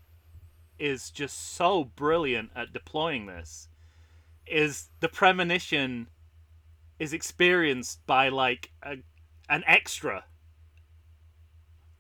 [0.80, 3.68] is just so brilliant at deploying this
[4.46, 6.08] is the premonition
[7.00, 8.98] is experienced by like a,
[9.50, 10.24] an extra.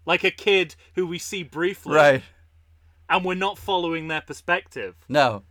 [0.05, 2.23] Like a kid who we see briefly Right.
[3.09, 4.95] and we're not following their perspective.
[5.09, 5.43] No.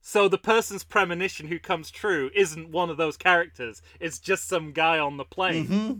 [0.00, 3.82] so the person's premonition who comes true isn't one of those characters.
[4.00, 5.66] It's just some guy on the plane.
[5.66, 5.92] Hmm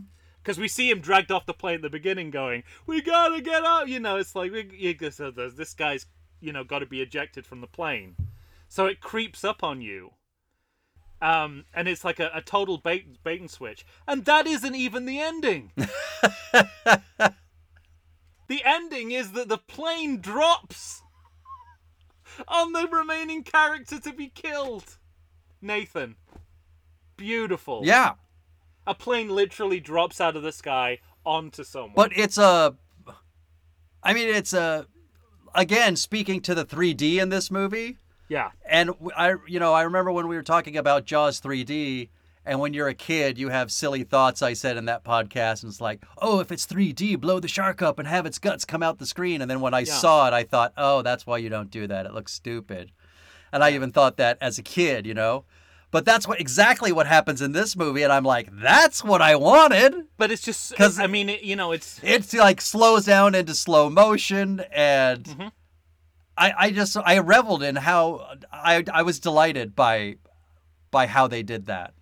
[0.45, 3.65] because we see him dragged off the plane at the beginning going we gotta get
[3.65, 6.05] out you know it's like we, so this guy's
[6.39, 8.15] you know got to be ejected from the plane.
[8.67, 10.11] So it creeps up on you.
[11.21, 13.85] Um and it's like a, a total bait bait and switch.
[14.07, 15.71] And that isn't even the ending.
[18.47, 21.01] The ending is that the plane drops
[22.47, 24.97] on the remaining character to be killed.
[25.61, 26.15] Nathan.
[27.17, 27.81] Beautiful.
[27.83, 28.13] Yeah.
[28.87, 31.93] A plane literally drops out of the sky onto someone.
[31.95, 32.75] But it's a.
[34.03, 34.87] I mean, it's a.
[35.53, 40.11] Again, speaking to the 3D in this movie, yeah, and I, you know, I remember
[40.11, 42.09] when we were talking about Jaws 3D,
[42.47, 45.63] And when you're a kid, you have silly thoughts, I said in that podcast.
[45.63, 48.65] And it's like, oh, if it's 3D, blow the shark up and have its guts
[48.65, 49.41] come out the screen.
[49.41, 49.93] And then when I Yeah.
[49.93, 52.05] saw it, I thought, oh, that's why you don't do that.
[52.05, 52.91] It looks stupid.
[53.51, 55.45] And I even thought that as a kid, you know?
[55.95, 58.03] But that's what exactly what happens in this movie.
[58.03, 59.95] And I'm like, that's what I wanted.
[60.17, 63.53] But it's just because I mean, it, you know, it's It's like slows down into
[63.53, 64.59] slow motion.
[64.73, 65.51] And Mhm.
[66.37, 70.17] I, I just, I reveled in how I, I was delighted by,
[70.91, 71.93] by how they did that.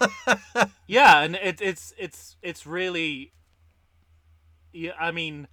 [0.88, 3.32] yeah, and it, it's it's it's really.
[4.72, 5.46] Yeah, I mean,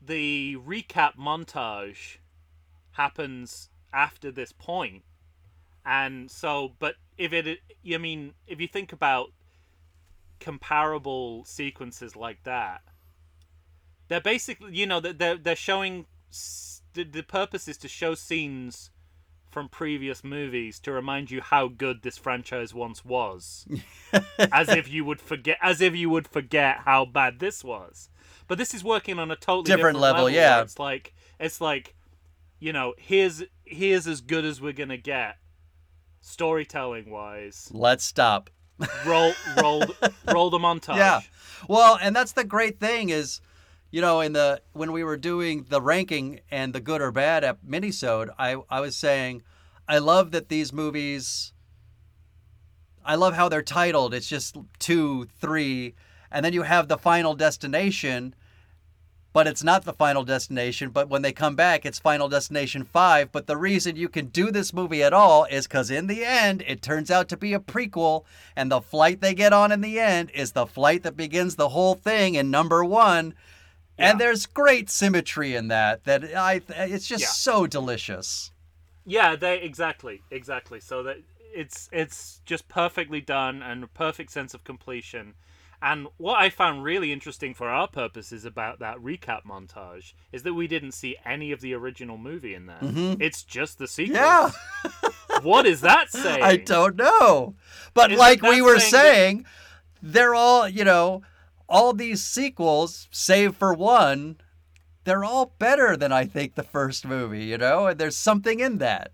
[0.00, 2.16] the recap montage
[2.92, 5.02] happens after this point,
[5.88, 7.60] and so, but if it,
[7.90, 9.28] I mean, if you think about
[10.38, 12.82] comparable sequences like that,
[14.08, 16.06] they're basically, you know, they're they're showing.
[16.92, 18.90] The, the purpose is to show scenes
[19.50, 23.66] from previous movies to remind you how good this franchise once was
[24.52, 28.10] as if you would forget as if you would forget how bad this was
[28.46, 30.60] but this is working on a totally Different different, level, where yeah.
[30.60, 31.94] it's like it's like
[32.58, 35.36] you know here's here's as good as we're gonna get
[36.20, 38.50] storytelling wise Let's stop.
[39.06, 39.84] roll roll
[40.32, 41.20] roll the montage Yeah.
[41.68, 43.40] Well, and that's the great thing is,
[43.90, 47.42] you know, in the when we were doing the ranking and the good or bad
[47.44, 49.42] ep- minisode, I I was saying,
[49.88, 51.52] I love that these movies.
[53.04, 54.12] I love how they're titled.
[54.12, 55.94] It's just two, three,
[56.30, 58.34] and then you have the final destination,
[59.32, 60.90] but it's not the final destination.
[60.90, 63.30] But when they come back, it's Final Destination 5.
[63.30, 66.62] But the reason you can do this movie at all is because in the end,
[66.66, 68.24] it turns out to be a prequel.
[68.56, 71.68] And the flight they get on in the end is the flight that begins the
[71.70, 73.34] whole thing in number one.
[73.98, 76.04] And there's great symmetry in that.
[76.04, 77.28] That I, it's just Yeah.
[77.28, 78.52] so delicious.
[79.04, 81.16] yeah they exactly exactly so that
[81.54, 85.32] it's it's just perfectly done and a perfect sense of completion
[85.80, 90.54] and what i found really interesting for our purposes about that recap montage is that
[90.54, 93.20] we didn't see any of the original movie in there mm-hmm.
[93.20, 94.50] it's just the sequel Yeah.
[95.42, 97.54] what is that saying I don't know.
[97.94, 99.46] But Isn't like we were saying that- saying,
[100.02, 101.22] they're all, you know,
[101.68, 104.36] all these sequels, save for one,
[105.04, 107.86] they're all better than I think the first movie, you know?
[107.88, 109.10] And there's something in that.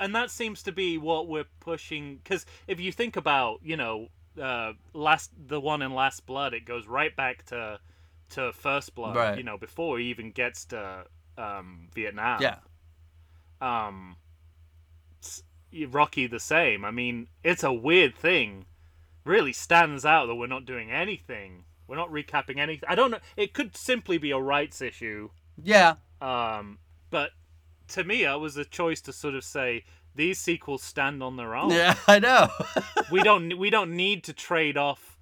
[0.00, 4.08] and that seems to be what we're pushing because if you think about you know
[4.40, 7.78] uh last the one in last blood it goes right back to
[8.30, 9.38] to first blood Right.
[9.38, 11.04] you know before he even gets to
[11.36, 12.56] um vietnam Yeah.
[13.60, 14.16] um
[15.90, 18.64] rocky the same i mean it's a weird thing
[19.24, 23.18] really stands out that we're not doing anything we're not recapping anything i don't know
[23.36, 25.28] it could simply be a rights issue
[25.62, 25.96] Yeah.
[26.20, 26.78] um,
[27.10, 27.30] but
[27.88, 29.84] to me, it was a choice to sort of say
[30.18, 31.70] these sequels stand on their own.
[31.70, 32.48] Yeah, I know.
[33.10, 35.16] We don't we don't need to trade off,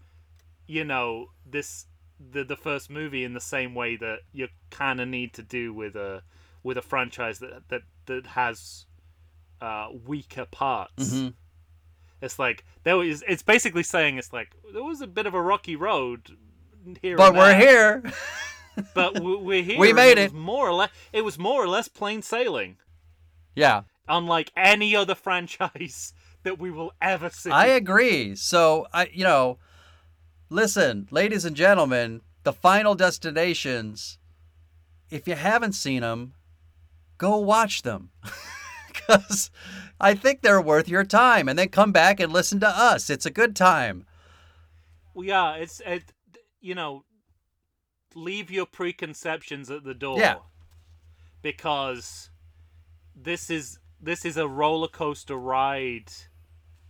[0.67, 1.87] you know, this
[2.19, 5.73] the the first movie in the same way that you kind of need to do
[5.73, 6.23] with a
[6.65, 8.87] with a franchise that that that has
[9.61, 11.13] uh, weaker parts.
[11.13, 11.35] Mhm.
[12.23, 13.23] It's like there was.
[13.29, 16.37] It's basically saying it's like there was a bit of a rocky road
[17.03, 18.03] here, but we're here.
[18.95, 19.79] But we- we're here.
[19.79, 20.35] We made was it.
[20.35, 20.91] more or less.
[21.13, 22.79] It was more or less plain sailing.
[23.55, 23.83] Yeah.
[24.09, 27.51] Unlike any other franchise that we will ever see.
[27.51, 28.37] I agree.
[28.37, 29.59] So I, you know,
[30.49, 34.19] listen, ladies and gentlemen, the final destinations.
[35.11, 36.35] If you haven't seen them,
[37.19, 38.11] go watch them,
[38.89, 39.51] because
[40.01, 41.49] I think they're worth your time.
[41.49, 43.09] And then come back and listen to us.
[43.11, 44.07] It's a good time.
[45.15, 46.13] Well, yeah, it's it.
[46.61, 47.05] You know,
[48.15, 50.19] leave your preconceptions at the door.
[50.19, 50.37] Yeah.
[51.43, 52.31] Because
[53.15, 56.13] this is this is a roller coaster ride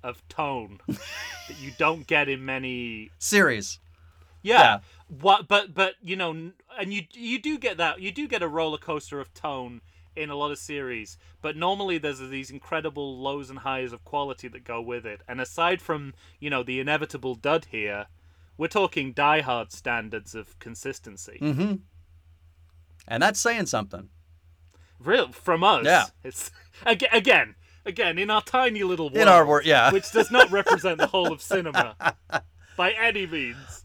[0.02, 3.78] of tone that you don't get in many Series.
[4.42, 4.60] Yeah.
[4.60, 4.78] Yeah.
[5.20, 5.48] What?
[5.48, 8.00] But but you know, and you you do get that.
[8.00, 9.80] You do get a roller coaster of tone
[10.14, 14.48] in a lot of series, but normally there's these incredible lows and highs of quality
[14.48, 15.20] that go with it.
[15.28, 18.06] And aside from you know the inevitable dud here,
[18.56, 21.38] we're talking Die Hard standards of consistency.
[21.40, 21.74] Mm-hmm.
[23.08, 24.08] And that's saying something.
[24.98, 25.84] Real from us.
[25.84, 26.04] Yeah.
[26.24, 26.50] It's
[26.86, 29.92] again again again in our tiny little world, In our wor- yeah.
[29.92, 31.94] which does not represent the whole of cinema
[32.76, 33.84] by any means.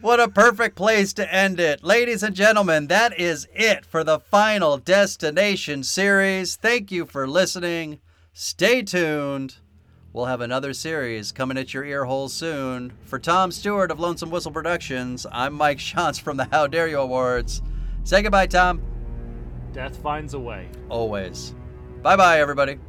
[0.00, 1.82] What a perfect place to end it.
[1.82, 6.54] Ladies and gentlemen, that is it for the Final Destination series.
[6.54, 7.98] Thank you for listening.
[8.32, 9.56] Stay tuned.
[10.12, 12.92] We'll have another series coming at your ear holes soon.
[13.04, 17.00] For Tom Stewart of Lonesome Whistle Productions, I'm Mike Shantz from the How Dare You
[17.00, 17.60] Awards.
[18.04, 18.80] Say goodbye, Tom.
[19.78, 20.66] Death finds a way.
[20.88, 21.54] Always.
[22.02, 22.80] Bye bye, everybody.